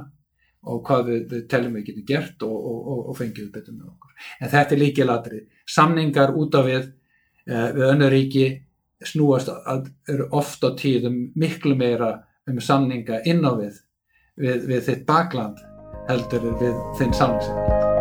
og 0.66 0.84
hvað 0.86 1.10
við, 1.10 1.24
við 1.32 1.48
telum 1.52 1.78
við 1.78 1.88
getum 1.90 2.06
gert 2.10 2.46
og, 2.48 2.70
og 3.10 3.18
fengjum 3.18 3.48
við 3.48 3.56
betur 3.56 3.78
með 3.78 3.90
okkur. 3.94 4.14
En 4.42 4.54
þetta 4.54 4.76
er 4.76 4.82
líkið 4.82 5.10
ladri. 5.10 5.42
Samningar 5.78 6.36
út 6.36 6.60
af 6.60 6.70
við 6.70 6.84
eh, 6.84 7.68
við 7.78 7.88
önnu 7.90 8.12
ríki 8.14 8.46
snúast 9.06 9.52
að 9.54 9.90
eru 10.10 10.30
ofta 10.34 10.74
tíðum 10.78 11.20
miklu 11.36 11.76
meira 11.78 12.14
um 12.50 12.62
samninga 12.62 13.22
inn 13.30 13.44
á 13.46 13.54
við 13.58 13.82
við, 14.40 14.68
við 14.70 14.86
þitt 14.90 15.06
bakland 15.10 15.62
heldur 16.10 16.50
við 16.62 16.80
þinn 17.00 17.14
samlingsefni. 17.16 17.95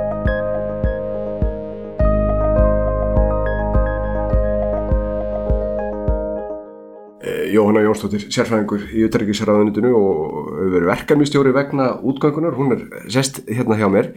Jóhanna 7.54 7.84
Jónsdóttir, 7.84 8.26
sérfræðingur 8.34 8.88
í 8.90 9.04
Utryggisraðunitinu 9.06 9.92
og 9.98 10.50
verið 10.74 10.90
verkefnistjóri 10.90 11.54
vegna 11.54 11.92
útgangunar, 12.02 12.56
hún 12.58 12.74
er 12.74 12.82
sest 13.12 13.44
hérna 13.46 13.78
hjá 13.78 13.86
mér 13.92 14.10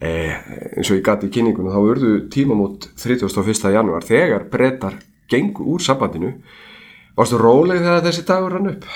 eh, 0.00 0.32
eins 0.76 0.90
og 0.90 1.00
ég 1.00 1.04
gati 1.06 1.30
í 1.30 1.34
kynningunum, 1.34 1.74
þá 1.74 1.80
verðu 1.90 2.14
tíma 2.32 2.58
mút 2.58 2.88
31. 2.94 3.68
januar 3.74 4.06
þegar 4.06 4.46
breytar 4.52 5.00
gengu 5.30 5.66
úr 5.74 5.82
sambandinu 5.82 6.36
Varstu 7.16 7.38
róleg 7.40 7.80
þegar 7.80 8.02
þessi 8.04 8.22
dagur 8.28 8.52
rann 8.52 8.70
upp? 8.74 8.86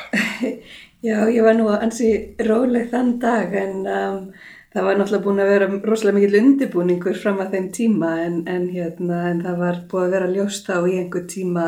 Já, 1.07 1.25
ég 1.33 1.41
var 1.41 1.57
nú 1.57 1.71
ansi 1.73 2.11
róleg 2.45 2.91
þann 2.91 3.15
dag 3.23 3.55
en 3.57 3.87
um, 3.89 4.19
það 4.75 4.87
var 4.87 4.99
náttúrulega 4.99 5.25
búin 5.25 5.41
að 5.41 5.53
vera 5.55 5.69
rosalega 5.89 6.19
mikil 6.19 6.41
undirbúningur 6.43 7.17
fram 7.17 7.41
að 7.41 7.55
þeim 7.57 7.71
tíma 7.73 8.11
en, 8.27 8.37
en, 8.45 8.67
hérna, 8.75 9.23
en 9.31 9.41
það 9.47 9.57
var 9.63 9.81
búin 9.89 10.05
að 10.05 10.17
vera 10.19 10.29
ljóst 10.35 10.69
á 10.69 10.79
í 10.85 10.99
einhver 11.01 11.25
tíma 11.33 11.65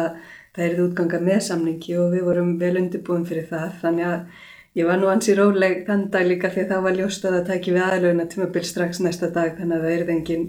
það 0.57 0.65
er 0.67 0.81
útganga 0.85 1.21
með 1.25 1.45
samningi 1.49 1.99
og 2.01 2.15
við 2.15 2.27
vorum 2.29 2.57
vel 2.61 2.75
undirbúin 2.81 3.29
fyrir 3.29 3.49
það 3.51 3.77
þannig 3.83 4.09
að 4.09 4.41
ég 4.81 4.89
var 4.89 5.01
nú 5.01 5.11
ansi 5.13 5.37
róleg 5.37 5.85
þann 5.89 6.09
dag 6.13 6.29
líka 6.29 6.53
því 6.53 6.65
að 6.65 6.73
það 6.75 6.87
var 6.87 6.99
ljóst 6.99 7.27
að 7.29 7.37
það 7.39 7.49
tæki 7.51 7.77
við 7.77 7.87
aðlögna 7.87 8.29
tímabil 8.33 8.65
strax 8.69 9.01
næsta 9.05 9.31
dag 9.33 9.55
þannig 9.59 9.79
að 9.79 9.87
það 9.87 9.97
er 9.97 10.13
engin, 10.17 10.49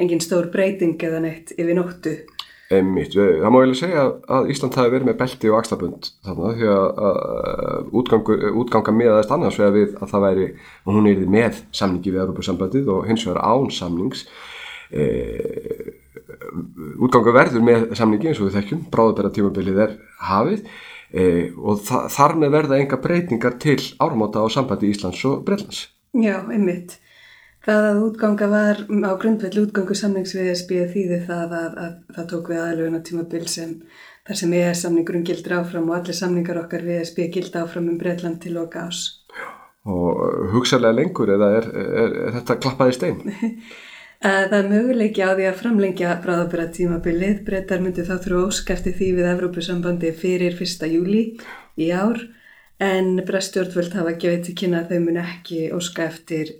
engin 0.00 0.24
stór 0.24 0.48
breyting 0.52 1.04
eða 1.08 1.24
neitt 1.24 1.54
yfir 1.56 1.76
nóttu. 1.78 2.16
Einmitt, 2.72 3.12
það 3.12 3.50
má 3.52 3.58
vel 3.60 3.74
segja 3.76 4.04
að 4.32 4.50
Ísland 4.52 4.76
hafi 4.78 4.92
verið 4.94 5.08
með 5.10 5.16
belti 5.20 5.50
og 5.50 5.58
axlabund 5.58 6.08
þarna 6.24 6.52
því 6.56 6.68
að 6.72 7.90
útgangur, 8.00 8.46
útganga 8.62 8.94
miðaðist 8.96 9.34
annars 9.34 9.58
vegar 9.60 9.74
við 9.76 9.98
að 9.98 10.12
það 10.14 10.24
væri 10.24 10.46
og 10.86 10.96
hún 10.96 11.08
er 11.10 11.20
með 11.34 11.58
samningi 11.76 12.14
við 12.14 12.22
Európa-sambandið 12.24 12.88
og 12.94 13.10
hins 13.10 13.26
vegar 13.28 13.42
án 13.44 13.68
samnings 13.76 14.24
e, 14.88 15.04
útganga 17.02 17.36
verður 17.36 17.66
með 17.66 17.86
samningi 17.98 18.30
eins 18.30 18.40
og 18.40 18.48
við 18.48 18.58
þekkjum 18.58 18.82
bráðabæra 18.92 19.32
tímabilið 19.36 19.80
er 19.86 19.94
hafið 20.30 20.66
e, 21.12 21.24
og 21.56 21.80
þa 21.86 22.04
þar 22.12 22.36
með 22.42 22.56
verða 22.56 22.80
enga 22.80 23.00
breytingar 23.04 23.58
til 23.62 23.78
áramáta 24.02 24.44
á 24.44 24.46
sambandi 24.52 24.92
Íslands 24.92 25.24
og 25.28 25.42
Breitlands 25.46 25.86
Já, 26.12 26.42
einmitt 26.44 26.98
Það 27.62 27.84
að 27.86 27.98
útganga 28.02 28.46
var 28.50 28.80
á 28.90 29.12
grundveld 29.22 29.58
útgangu 29.60 29.94
samnings 29.94 30.32
við 30.34 30.48
ESB 30.50 30.72
þýði 30.90 31.18
það 31.28 31.52
að, 31.54 31.60
að, 31.62 31.76
að 31.84 32.16
það 32.16 32.24
tók 32.32 32.48
við 32.50 32.62
aðluguna 32.62 33.00
tímabil 33.06 33.42
sem 33.52 33.76
þar 34.26 34.38
sem 34.40 34.56
ES 34.58 34.82
samningurinn 34.82 35.26
gildur 35.28 35.54
áfram 35.60 35.86
og 35.90 35.98
allir 36.00 36.18
samningar 36.18 36.58
okkar 36.64 36.82
við 36.86 37.04
ESB 37.04 37.28
gild 37.36 37.58
áfram 37.60 37.86
um 37.92 38.00
Breitland 38.00 38.40
til 38.42 38.56
loka 38.56 38.82
ás. 38.88 39.04
Og 39.86 40.50
hugsalega 40.56 40.98
lengur 40.98 41.30
eða 41.34 41.52
er, 41.60 41.70
er, 41.70 42.18
er 42.26 42.36
þetta 42.40 42.58
klappaði 42.66 42.98
stein? 42.98 43.22
að 44.22 44.44
það 44.52 44.58
er 44.58 44.68
möguleiki 44.70 45.24
á 45.26 45.30
því 45.34 45.46
að 45.48 45.58
framlengja 45.58 46.12
bráðabera 46.22 46.68
tímabilið. 46.70 47.42
Brettar 47.46 47.82
myndi 47.82 48.04
þá 48.06 48.14
þrjú 48.22 48.44
ósk 48.46 48.70
eftir 48.70 48.94
því 48.98 49.08
við 49.18 49.30
Evrópusambandi 49.32 50.12
fyrir 50.14 50.54
1. 50.54 50.86
júli 50.92 51.22
í 51.80 51.90
ár 51.90 52.20
en 52.82 53.18
brestjórnvöld 53.26 53.94
hafa 53.98 54.14
gefið 54.18 54.44
til 54.46 54.56
kynna 54.62 54.82
að 54.82 54.94
þau 54.94 55.04
mun 55.06 55.20
ekki 55.22 55.62
óska 55.74 56.06
eftir 56.06 56.54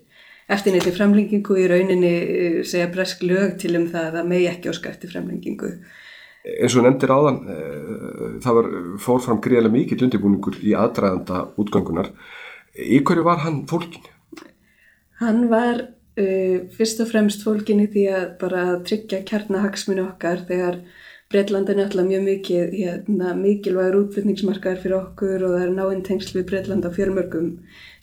neitt 0.53 0.91
framlengingu 0.97 1.57
í 1.57 1.69
rauninni 1.71 2.13
eh, 2.13 2.59
segja 2.67 2.91
bresk 2.93 3.23
lög 3.25 3.57
til 3.63 3.77
um 3.79 3.87
það 3.91 4.09
að 4.09 4.17
það 4.19 4.31
megi 4.35 4.49
ekki 4.51 4.73
óska 4.73 4.91
eftir 4.91 5.13
framlengingu. 5.15 5.73
eins 6.43 6.77
og 6.77 6.85
nefndir 6.85 7.15
áðan 7.15 7.41
eh, 7.47 8.39
það 8.43 8.59
var, 8.59 8.71
fór 8.99 9.23
fram 9.23 9.41
greiðlega 9.41 9.73
mikill 9.73 10.03
undirbúningur 10.03 10.59
í 10.61 10.75
aðdraðanda 10.75 11.47
útgöngunar 11.57 12.11
í 12.75 13.01
hverju 13.01 13.25
var 13.25 13.43
hann 13.47 13.63
fólkin? 13.71 14.05
Hann 15.23 15.47
var 15.49 15.87
uh, 16.21 16.59
fyrst 16.77 17.01
og 17.05 17.11
fremst 17.13 17.47
fólkin 17.47 17.83
í 17.85 17.89
því 17.93 18.09
að 18.17 18.27
bara 18.43 18.67
tryggja 18.87 19.23
kjarnahagsminu 19.29 20.07
okkar 20.11 20.45
þegar 20.51 20.83
Breitlandin 21.33 21.79
er 21.81 21.87
alltaf 21.89 22.05
mjög 22.05 22.25
mikið 22.27 22.73
hérna, 22.77 23.31
mikilvægur 23.39 24.03
útflutningsmarkaður 24.03 24.81
fyrir 24.83 24.97
okkur 24.99 25.45
og 25.47 25.55
það 25.55 25.63
er 25.65 25.71
náinn 25.79 26.03
tengsl 26.05 26.35
við 26.37 26.51
Breitland 26.51 26.85
á 26.85 26.91
fjörmörgum 26.93 27.47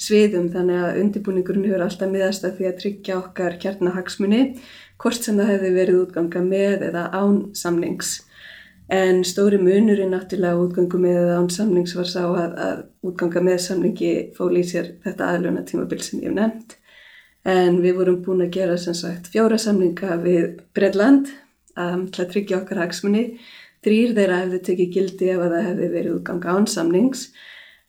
sviðum 0.01 0.47
þannig 0.49 0.79
að 0.81 0.97
undirbúningurinn 1.03 1.67
hefur 1.69 1.83
alltaf 1.85 2.09
miðast 2.09 2.47
að 2.47 2.55
því 2.57 2.69
að 2.69 2.79
tryggja 2.79 3.19
okkar 3.19 3.59
kjarnahagsmuni 3.61 4.41
hvort 4.99 5.21
sem 5.27 5.37
það 5.37 5.51
hefði 5.53 5.71
verið 5.77 6.01
útganga 6.01 6.41
með 6.47 6.87
eða 6.89 7.05
án 7.13 7.37
samnings. 7.61 8.15
En 8.89 9.21
stóri 9.21 9.61
munurinn 9.61 10.15
náttúrulega 10.15 10.63
útgangu 10.63 11.03
með 11.05 11.29
án 11.37 11.51
samnings 11.53 11.93
var 11.93 12.09
sá 12.09 12.23
að, 12.25 12.57
að 12.57 12.83
útganga 13.05 13.45
með 13.45 13.61
samningi 13.67 14.13
fól 14.33 14.55
í 14.57 14.65
sér 14.65 14.95
þetta 15.05 15.29
aðluna 15.35 15.61
tímabil 15.69 16.01
sem 16.01 16.23
ég 16.23 16.31
hef 16.31 16.39
nefnt. 16.39 16.78
En 17.47 17.77
við 17.83 17.95
vorum 17.95 18.17
búin 18.23 18.43
að 18.43 18.55
gera 18.57 18.75
sem 18.77 18.95
sagt 18.97 19.29
fjóra 19.31 19.57
samninga 19.57 20.17
við 20.19 20.59
Breitland 20.75 21.29
um, 21.79 22.07
til 22.11 22.25
að 22.25 22.31
tryggja 22.33 22.59
okkar 22.59 22.83
hagsmunni. 22.83 23.23
Þrýr 23.85 24.15
þeirra 24.17 24.41
hefði 24.41 24.59
tekið 24.67 24.91
gildi 24.95 25.29
ef 25.31 25.45
að 25.45 25.55
það 25.55 25.69
hefði 25.69 25.87
verið 25.93 26.17
útganga 26.17 26.55
án 26.57 26.67
samnings 26.67 27.29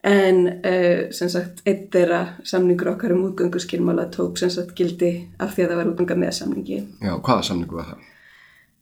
en 0.07 0.39
uh, 0.49 1.11
sem 1.13 1.33
sagt 1.33 1.65
einn 1.69 1.89
þeirra 1.93 2.21
samningur 2.47 2.93
okkar 2.95 3.17
um 3.17 3.27
útgöngu 3.27 3.61
skilmála 3.61 4.07
tók 4.15 4.39
sem 4.41 4.53
sagt 4.55 4.73
gildi 4.79 5.11
af 5.43 5.57
því 5.57 5.67
að 5.67 5.73
það 5.73 5.83
var 5.83 5.91
útganga 5.91 6.19
með 6.23 6.33
samningi. 6.39 6.79
Já, 7.03 7.13
hvaða 7.19 7.43
samningu 7.51 7.81
var 7.81 7.91
það? 7.91 8.07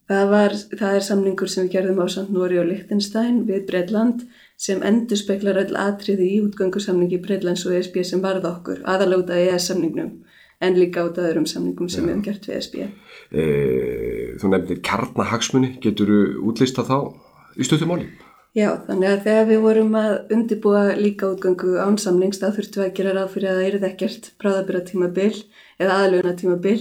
Það, 0.09 0.29
var, 0.33 0.55
það 0.81 0.99
er 0.99 1.05
samningur 1.05 1.51
sem 1.53 1.67
við 1.67 1.75
gerðum 1.75 1.99
á 2.01 2.07
samt 2.13 2.31
Nóri 2.33 2.61
og 2.61 2.69
Lichtenstein 2.69 3.43
við 3.49 3.67
Breitland 3.69 4.23
sem 4.61 4.81
endur 4.85 5.21
speklar 5.21 5.59
öll 5.61 5.75
atriði 5.77 6.31
í 6.37 6.39
útgöngu 6.45 6.81
samningi 6.81 7.19
Breitlands 7.25 7.67
og 7.69 7.75
ESB 7.77 8.01
sem 8.05 8.23
varð 8.25 8.47
okkur 8.49 8.85
aðalóta 8.89 9.37
ES 9.41 9.69
samningnum 9.73 10.15
en 10.61 10.79
líka 10.79 11.05
át 11.07 11.21
öðrum 11.23 11.47
samningum 11.47 11.91
sem 11.91 12.07
við 12.07 12.15
hefum 12.15 12.25
gert 12.27 12.49
við 12.49 12.57
ESB. 12.59 12.79
E, 13.31 13.45
þú 14.41 14.53
nefndir 14.53 14.81
kjarnahagsmunni, 14.89 15.77
getur 15.83 16.11
þú 16.11 16.49
útlista 16.51 16.85
þá 16.87 16.97
í 17.59 17.67
stöðumáli? 17.67 18.09
Já, 18.57 18.73
þannig 18.89 19.11
að 19.13 19.25
þegar 19.27 19.49
við 19.51 19.61
vorum 19.63 19.97
að 20.01 20.13
undibúa 20.35 20.83
líka 20.99 21.29
útgöngu 21.29 21.77
ánsamnings 21.85 22.41
þá 22.41 22.49
þurftum 22.57 22.83
við 22.83 22.89
að 22.89 22.95
gera 22.97 23.13
ráð 23.15 23.35
fyrir 23.35 23.51
að 23.51 23.59
það 23.59 23.69
erið 23.69 23.89
ekkert 23.89 24.31
bráðabira 24.41 24.81
tímabil 24.89 25.35
eða 25.79 25.99
aðlöuna 25.99 26.35
tímabil 26.41 26.79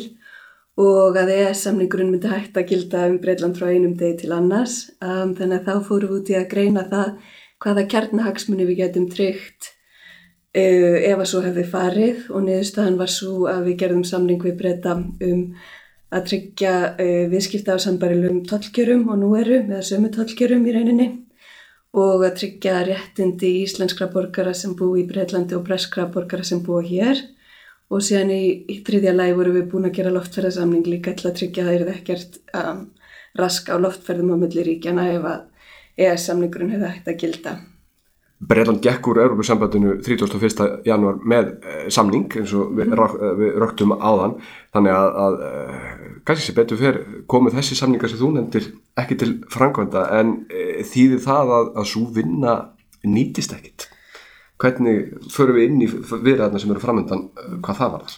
og 0.82 1.18
að 1.22 1.34
ES 1.36 1.64
samningurinn 1.68 2.14
myndi 2.14 2.32
hægt 2.32 2.58
að 2.58 2.70
gilda 2.72 3.06
um 3.12 3.18
Breitland 3.22 3.58
frá 3.60 3.70
einum 3.70 3.98
degi 4.00 4.24
til 4.24 4.34
annars. 4.34 4.88
Um, 5.02 5.34
þannig 5.38 5.60
að 5.60 5.68
þá 5.68 5.88
fórum 5.90 6.14
við 6.14 6.20
út 6.20 6.32
í 6.32 6.38
að 6.40 6.50
greina 6.54 6.86
það 6.90 7.10
hvaða 7.66 7.88
kjarnahagsmunni 7.94 8.70
við 8.70 8.82
getum 8.84 9.10
tryggt 9.12 9.74
ef 10.54 11.20
að 11.20 11.28
svo 11.30 11.42
hefði 11.44 11.66
farið 11.70 12.30
og 12.32 12.46
niðurstaðan 12.46 12.98
var 12.98 13.12
svo 13.12 13.48
að 13.52 13.68
við 13.68 13.80
gerðum 13.84 14.06
samning 14.08 14.42
við 14.44 14.58
Breita 14.62 14.96
um 14.98 15.42
að 16.08 16.28
tryggja 16.30 16.74
uh, 16.96 17.24
viðskipta 17.32 17.76
á 17.76 17.84
sambarilum 17.84 18.44
tollkjörum 18.48 19.10
og 19.12 19.18
nú 19.20 19.34
eru 19.36 19.60
með 19.68 19.88
sömu 19.90 20.12
tollkjörum 20.16 20.64
í 20.64 20.76
rauninni 20.76 21.08
og 21.98 22.24
að 22.24 22.38
tryggja 22.42 22.84
réttindi 22.88 23.50
íslenskra 23.64 24.08
borgara 24.14 24.54
sem 24.56 24.76
bú 24.78 24.94
í 25.00 25.06
Breitlandi 25.10 25.58
og 25.58 25.66
breskra 25.68 26.08
borgara 26.12 26.46
sem 26.48 26.62
búa 26.64 26.84
hér 26.86 27.20
og 27.92 28.04
síðan 28.04 28.32
í, 28.36 28.44
í 28.68 28.80
þriðja 28.88 29.16
læg 29.16 29.36
vorum 29.38 29.58
við 29.58 29.70
búin 29.72 29.88
að 29.90 29.98
gera 30.00 30.14
loftferðarsamning 30.16 30.88
líka 30.88 31.16
til 31.16 31.30
að 31.30 31.38
tryggja 31.40 31.64
að 31.64 31.70
það 31.70 31.80
er 31.80 31.94
ekkert 31.96 32.40
um, 32.62 32.84
rask 33.40 33.72
á 33.72 33.76
loftferðum 33.80 34.36
á 34.36 34.38
milli 34.44 34.68
ríkjana 34.68 35.08
ef 35.16 35.28
að 35.32 36.06
ES-samningurinn 36.08 36.76
hefði 36.76 36.94
hægt 36.94 37.12
að 37.12 37.20
gilda. 37.24 37.56
Breitland 38.38 38.84
gekk 38.86 39.08
úr 39.10 39.18
Európa-sambandinu 39.24 39.96
31. 40.06 40.84
januar 40.86 41.18
með 41.26 41.48
eh, 41.66 41.88
samning 41.90 42.30
eins 42.38 42.54
og 42.54 42.76
við, 42.78 42.92
mm. 42.94 43.16
við 43.40 43.56
röktum 43.64 43.96
áðan 43.98 44.36
þannig 44.76 44.94
að, 44.94 45.18
að 45.24 45.38
eh, 45.48 45.88
kannski 46.28 46.46
sem 46.46 46.58
betur 46.60 46.82
fer 46.82 47.00
komið 47.32 47.58
þessi 47.58 47.80
samningar 47.80 48.14
sem 48.14 48.22
þú 48.22 48.30
nefndir 48.36 48.70
ekki 49.02 49.18
til 49.18 49.32
frangvænda 49.54 50.06
en 50.20 50.36
e, 50.54 50.84
þýðir 50.86 51.24
það 51.26 51.54
að, 51.58 51.72
að 51.82 51.90
svo 51.94 52.04
vinna 52.14 52.56
nýtist 53.08 53.58
ekkit 53.58 53.88
hvernig 54.62 55.18
förum 55.34 55.58
við 55.58 55.70
inn 55.72 55.84
í 55.86 55.90
viðræðina 55.90 56.62
sem 56.62 56.74
eru 56.74 56.84
framöndan 56.84 57.28
hvað 57.66 57.82
það 57.82 57.94
var 57.96 58.06
þar? 58.06 58.16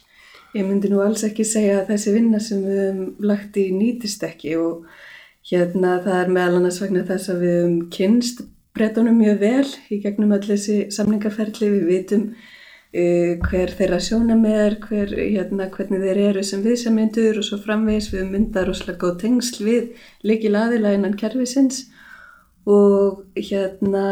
Ég 0.58 0.66
myndi 0.66 0.90
nú 0.92 1.02
alls 1.06 1.24
ekki 1.28 1.46
segja 1.46 1.82
að 1.82 1.92
þessi 1.94 2.16
vinna 2.16 2.40
sem 2.44 2.62
við 2.66 2.80
hefum 2.84 3.28
lagt 3.30 3.60
í 3.62 3.70
nýtist 3.76 4.24
ekki 4.26 4.56
og 4.60 4.88
hérna 5.48 6.00
það 6.04 6.24
er 6.24 6.32
meðal 6.36 6.60
annars 6.60 6.80
vegna 6.84 7.08
þess 7.08 7.32
að 7.32 7.44
við 7.46 7.60
hefum 7.60 7.84
kynst 7.94 8.48
breytunum 8.80 9.20
mjög 9.20 9.44
vel 9.44 9.68
í 9.92 10.00
gegnum 10.04 10.34
öll 10.38 10.48
þessi 10.48 10.80
samningaferli, 10.96 11.70
við 11.76 11.86
vitum 11.92 12.26
uh, 12.32 13.36
hver 13.46 13.76
þeirra 13.78 14.02
sjónum 14.04 14.48
er, 14.50 14.80
hver, 14.88 15.14
hérna, 15.20 15.70
hvernig 15.76 16.04
þeir 16.08 16.24
eru 16.30 16.48
sem 16.48 16.66
viðsamyndur 16.66 17.42
og 17.42 17.48
svo 17.48 17.62
framvegs 17.62 18.12
við 18.16 18.28
myndar 18.32 18.74
slag 18.78 19.00
góð 19.02 19.20
tengsl 19.26 19.64
við 19.68 20.06
líkil 20.26 20.56
aðila 20.58 20.96
innan 20.98 21.18
kervisins 21.20 21.88
og 22.70 23.24
hérna 23.38 24.04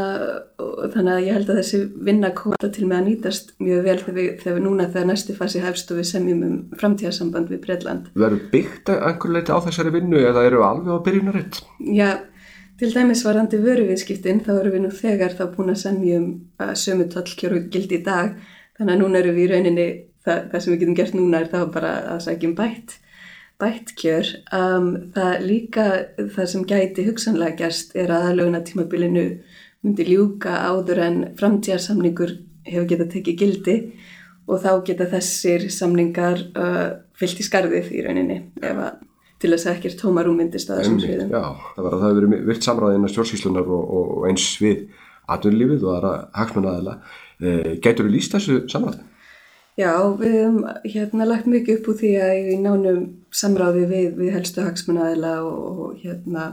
og 0.58 0.94
þannig 0.94 1.12
að 1.14 1.26
ég 1.28 1.36
held 1.36 1.50
að 1.52 1.60
þessi 1.60 1.80
vinna 2.08 2.30
kóta 2.38 2.70
til 2.74 2.88
með 2.88 2.98
að 2.98 3.10
nýtast 3.10 3.52
mjög 3.62 3.84
vel 3.86 3.98
þegar 4.00 4.16
við, 4.16 4.30
þegar 4.42 4.56
við 4.56 4.64
núna 4.66 4.88
þegar 4.88 5.10
næstu 5.12 5.36
fasi 5.38 5.62
hefst 5.62 5.92
og 5.94 6.00
við 6.00 6.08
semjum 6.10 6.46
um 6.48 6.56
framtíðarsamband 6.80 7.52
við 7.54 7.62
Breitland. 7.66 8.08
Verður 8.18 8.48
byggt 8.54 8.90
einhver 8.96 9.36
leiti 9.36 9.54
á 9.54 9.60
þessari 9.68 9.94
vinnu 9.98 10.24
eða 10.24 10.46
eru 10.48 10.64
alveg 10.66 10.90
á 10.96 11.06
byrjunaritt? 11.06 11.62
Já, 11.92 12.10
Til 12.78 12.92
dæmis 12.94 13.24
varandi 13.26 13.58
vöruviðskiptin 13.58 14.44
þá 14.46 14.52
eru 14.60 14.72
við 14.76 14.84
nú 14.84 14.90
þegar 14.94 15.34
þá 15.34 15.48
búin 15.56 15.74
að 15.74 15.80
semja 15.82 16.20
um 16.20 16.28
að 16.62 16.76
sömu 16.78 17.08
tollkjöru 17.10 17.64
gildi 17.74 17.98
í 17.98 18.04
dag. 18.06 18.36
Þannig 18.78 18.94
að 18.94 19.02
núna 19.02 19.18
eru 19.24 19.32
við 19.34 19.48
í 19.48 19.48
rauninni 19.50 19.86
það, 20.22 20.44
það 20.52 20.62
sem 20.62 20.74
við 20.74 20.84
getum 20.84 20.98
gert 21.00 21.18
núna 21.18 21.40
er 21.42 21.50
þá 21.50 21.58
bara 21.74 21.94
að 22.14 22.22
sækjum 22.28 22.54
bætt, 22.60 22.94
bætt 23.58 23.96
kjör. 23.98 24.30
Um, 24.54 24.92
það 25.16 25.48
líka 25.48 25.88
það 26.36 26.52
sem 26.54 26.68
gæti 26.70 27.08
hugsanlega 27.08 27.58
gerst 27.64 27.98
er 27.98 28.14
að 28.14 28.30
aðlöguna 28.30 28.62
tímabilinu 28.70 29.26
myndi 29.82 30.08
ljúka 30.12 30.62
áður 30.70 31.02
en 31.08 31.20
framtíðarsamningur 31.42 32.38
hefur 32.68 32.90
getað 32.94 33.14
tekið 33.16 33.42
gildi 33.42 33.78
og 34.46 34.62
þá 34.62 34.72
geta 34.86 35.10
þessir 35.18 35.66
samningar 35.74 36.46
uh, 36.54 36.88
fyllt 37.18 37.42
í 37.42 37.50
skarðið 37.50 37.94
í 37.98 38.06
rauninni 38.06 38.44
ef 38.62 38.86
að 38.86 39.06
til 39.42 39.52
þess 39.54 39.68
að 39.68 39.76
ekkert 39.76 40.00
tómarum 40.02 40.40
myndist 40.40 40.72
að 40.72 40.82
þessum 40.82 41.02
sviðum. 41.04 41.34
Já, 41.34 41.44
það 41.76 41.86
var 41.86 41.96
að 41.96 42.02
það 42.02 42.10
hefur 42.12 42.28
verið 42.28 42.48
virt 42.50 42.68
samræðið 42.68 42.98
innan 42.98 43.14
stjórnsýslunar 43.14 43.70
og, 43.78 43.92
og 44.00 44.26
eins 44.32 44.48
við 44.62 44.82
atvinnulífið 45.36 45.86
og 45.86 45.94
aðra 45.98 46.14
hagsmunnaðila. 46.40 46.98
E, 47.38 47.54
Gætur 47.84 48.08
þú 48.08 48.14
líst 48.16 48.34
þessu 48.34 48.58
samræðið? 48.72 49.06
Já, 49.78 49.92
við 50.18 50.36
hefum 50.40 50.60
hérna 50.90 51.28
lagt 51.30 51.50
mikið 51.54 51.78
upp 51.78 51.92
úr 51.92 51.98
því 52.00 52.12
að 52.26 52.50
í 52.50 52.58
nánum 52.64 53.02
samræði 53.30 53.84
við, 53.92 54.08
við 54.18 54.34
helstu 54.34 54.64
hagsmunnaðila 54.66 55.36
og, 55.46 55.68
og 55.68 56.00
hérna 56.02 56.48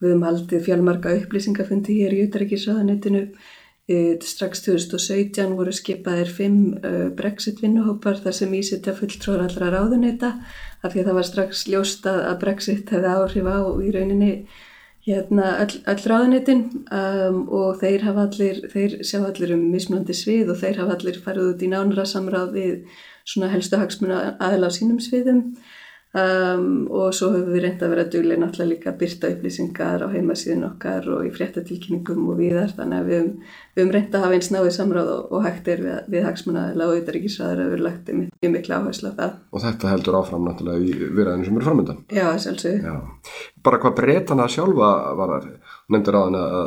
við 0.00 0.14
hefum 0.14 0.24
haldið 0.24 0.64
fjálmarga 0.64 1.12
upplýsingafundi 1.20 1.98
hér 1.98 2.16
í 2.16 2.22
Utrækisraðanettinu 2.24 3.26
Strax 3.86 4.64
2017 4.66 5.52
voru 5.54 5.70
skipaðir 5.70 6.30
fimm 6.34 6.72
Brexit 7.14 7.60
vinnuhópar 7.62 8.18
þar 8.18 8.34
sem 8.34 8.54
ísitja 8.58 8.96
fulltróður 8.96 9.44
allra 9.44 9.68
ráðuneyta 9.76 10.32
af 10.82 10.92
því 10.92 11.02
að 11.02 11.10
það 11.10 11.18
var 11.18 11.28
strax 11.28 11.66
ljósta 11.70 12.14
að 12.30 12.40
Brexit 12.40 12.90
hefði 12.90 13.12
áhrif 13.12 13.46
á 13.46 13.58
í 13.78 13.92
rauninni 13.94 14.32
hérna 15.06 15.52
öll, 15.62 15.78
öll 15.86 16.02
ráðuneytin. 16.10 16.64
Um, 16.90 17.40
og 17.54 17.78
þeir 17.82 18.08
allir, 18.10 18.62
þeir 18.72 18.98
sjá 19.06 19.20
allir 19.22 19.54
um 19.54 19.66
mismunandi 19.70 20.16
svið 20.16 20.52
og 20.54 20.60
þeir 20.62 20.82
hafa 20.82 20.98
allir 20.98 21.20
farið 21.22 21.50
út 21.52 21.62
í 21.62 21.70
nánra 21.70 22.06
samráð 22.08 22.54
við 22.58 23.02
helstu 23.54 23.78
hagsmuna 23.78 24.36
aðla 24.42 24.70
á 24.70 24.72
sínum 24.74 24.98
sviðum 25.02 25.42
Um, 26.16 26.86
og 26.88 27.10
svo 27.12 27.26
höfum 27.34 27.50
við 27.52 27.66
reynda 27.66 27.84
að 27.84 27.90
vera 27.92 28.04
duglega 28.08 28.40
náttúrulega 28.40 28.70
líka 28.70 28.88
að 28.88 29.00
byrta 29.02 29.30
upplýsingar 29.34 30.00
á 30.00 30.08
heimasíðin 30.08 30.62
okkar 30.64 31.08
og 31.12 31.26
í 31.28 31.32
fréttatilkynningum 31.34 32.30
og 32.32 32.38
viðar 32.38 32.72
þannig 32.78 33.02
að 33.02 33.10
við 33.10 33.18
höfum, 33.18 33.34
höfum 33.76 33.92
reynda 33.92 34.16
að 34.16 34.24
hafa 34.24 34.38
eins 34.38 34.48
náið 34.54 34.68
samráð 34.78 35.10
og, 35.12 35.34
og 35.36 35.44
hægt 35.44 35.68
er 35.74 35.82
við, 35.84 35.98
við 36.14 36.24
hagsmunnaðila 36.24 36.86
og 36.86 36.94
auðvaríkisraður 36.96 37.60
að 37.66 37.74
vera 37.74 37.86
lagt 37.88 38.08
mjög 38.22 38.54
miklu 38.54 38.78
áherslu 38.78 39.12
á 39.12 39.18
það. 39.20 39.36
Og 39.52 39.64
þetta 39.66 39.92
heldur 39.92 40.18
áfram 40.22 40.48
náttúrulega 40.48 40.86
í 40.86 40.96
viðræðinu 41.02 41.50
sem 41.50 41.60
eru 41.60 41.68
framöndan? 41.68 42.00
Já, 42.16 42.26
sjálfsög. 42.46 42.88
Bara 43.68 43.82
hvað 43.84 43.96
breytana 44.00 44.48
sjálfa 44.56 44.90
var 45.20 45.36
það, 45.36 45.52
nefndur 45.92 46.16
á 46.16 46.20
hann 46.22 46.40
að 46.40 46.58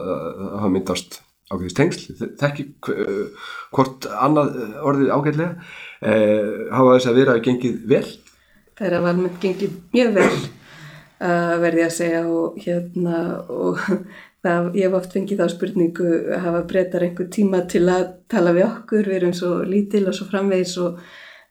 hafa 0.60 0.74
myndast 0.78 1.22
ákveðist 1.50 1.80
tengsl, 1.80 2.30
þekki 2.38 2.70
hvort 3.74 4.06
annað 4.14 4.58
orðið 4.86 5.14
ágætlega, 5.16 5.70
eh, 6.06 6.68
hafa 6.70 6.98
þess 7.00 7.10
að 7.10 7.24
vera 7.24 7.40
gengið 7.42 7.86
vel? 7.90 8.08
Þeir 8.80 8.98
hafa 8.98 9.14
almennt 9.14 9.40
gengið 9.44 9.78
mjög 9.94 10.18
vel 10.18 10.32
uh, 10.32 11.56
verði 11.62 11.86
að 11.86 11.96
segja 11.96 12.26
og 12.28 12.60
hérna 12.64 13.22
og 13.52 13.80
það, 14.44 14.70
ég 14.80 14.86
hef 14.88 15.00
oft 15.00 15.16
fengið 15.16 15.42
þá 15.42 15.56
spurningu 15.56 16.12
að 16.36 16.46
hafa 16.46 16.66
breytar 16.70 17.08
einhver 17.08 17.32
tíma 17.34 17.64
til 17.72 17.86
að 17.92 18.06
tala 18.32 18.56
við 18.56 18.70
okkur, 18.70 19.10
við 19.10 19.20
erum 19.22 19.36
svo 19.36 19.56
lítil 19.68 20.06
og 20.08 20.16
svo 20.16 20.30
framvegis 20.30 20.78
og 20.84 21.02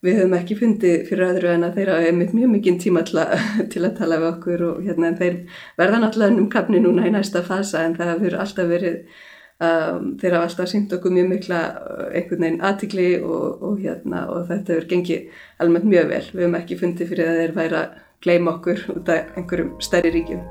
við 0.04 0.20
höfum 0.20 0.36
ekki 0.38 0.56
fundið 0.60 1.00
fyrir 1.08 1.26
öðru 1.32 1.48
en 1.52 1.66
að 1.66 1.80
þeirra 1.80 1.96
hefur 2.04 2.36
mjög 2.38 2.52
mikinn 2.52 2.78
tíma 2.82 3.02
til 3.06 3.18
að, 3.22 3.34
til 3.72 3.82
að 3.84 3.96
tala 3.98 4.20
við 4.22 4.30
okkur 4.32 4.68
og 4.68 4.84
hérna 4.86 5.10
en 5.10 5.18
þeir 5.18 5.40
verða 5.80 6.04
náttúrulega 6.04 6.38
um 6.38 6.52
kapni 6.52 6.82
núna 6.84 7.08
í 7.08 7.14
næsta 7.14 7.42
fasa 7.46 7.82
en 7.84 7.98
það 7.98 8.14
hefur 8.14 8.38
alltaf 8.44 8.70
verið 8.70 9.26
Um, 9.58 10.12
þeir 10.20 10.36
hafa 10.36 10.46
alltaf 10.46 10.68
sínt 10.70 10.92
okkur 10.94 11.10
mjög 11.10 11.32
mikla 11.32 11.62
uh, 11.80 12.04
einhvern 12.14 12.44
veginn 12.44 12.60
aðtikli 12.68 13.08
og, 13.18 13.64
og, 13.66 13.80
hérna, 13.82 14.20
og 14.30 14.46
þetta 14.52 14.76
hefur 14.76 14.86
gengið 14.92 15.42
almennt 15.64 15.90
mjög 15.90 16.12
vel. 16.12 16.22
Við 16.30 16.44
hefum 16.44 16.60
ekki 16.60 16.78
fundið 16.84 17.10
fyrir 17.10 17.32
að 17.32 17.42
þeir 17.42 17.56
væri 17.58 17.80
að 17.80 17.98
gleima 18.22 18.54
okkur 18.54 18.86
út 18.94 19.12
af 19.16 19.34
einhverjum 19.34 19.74
stærri 19.82 20.14
ríkjum. 20.14 20.46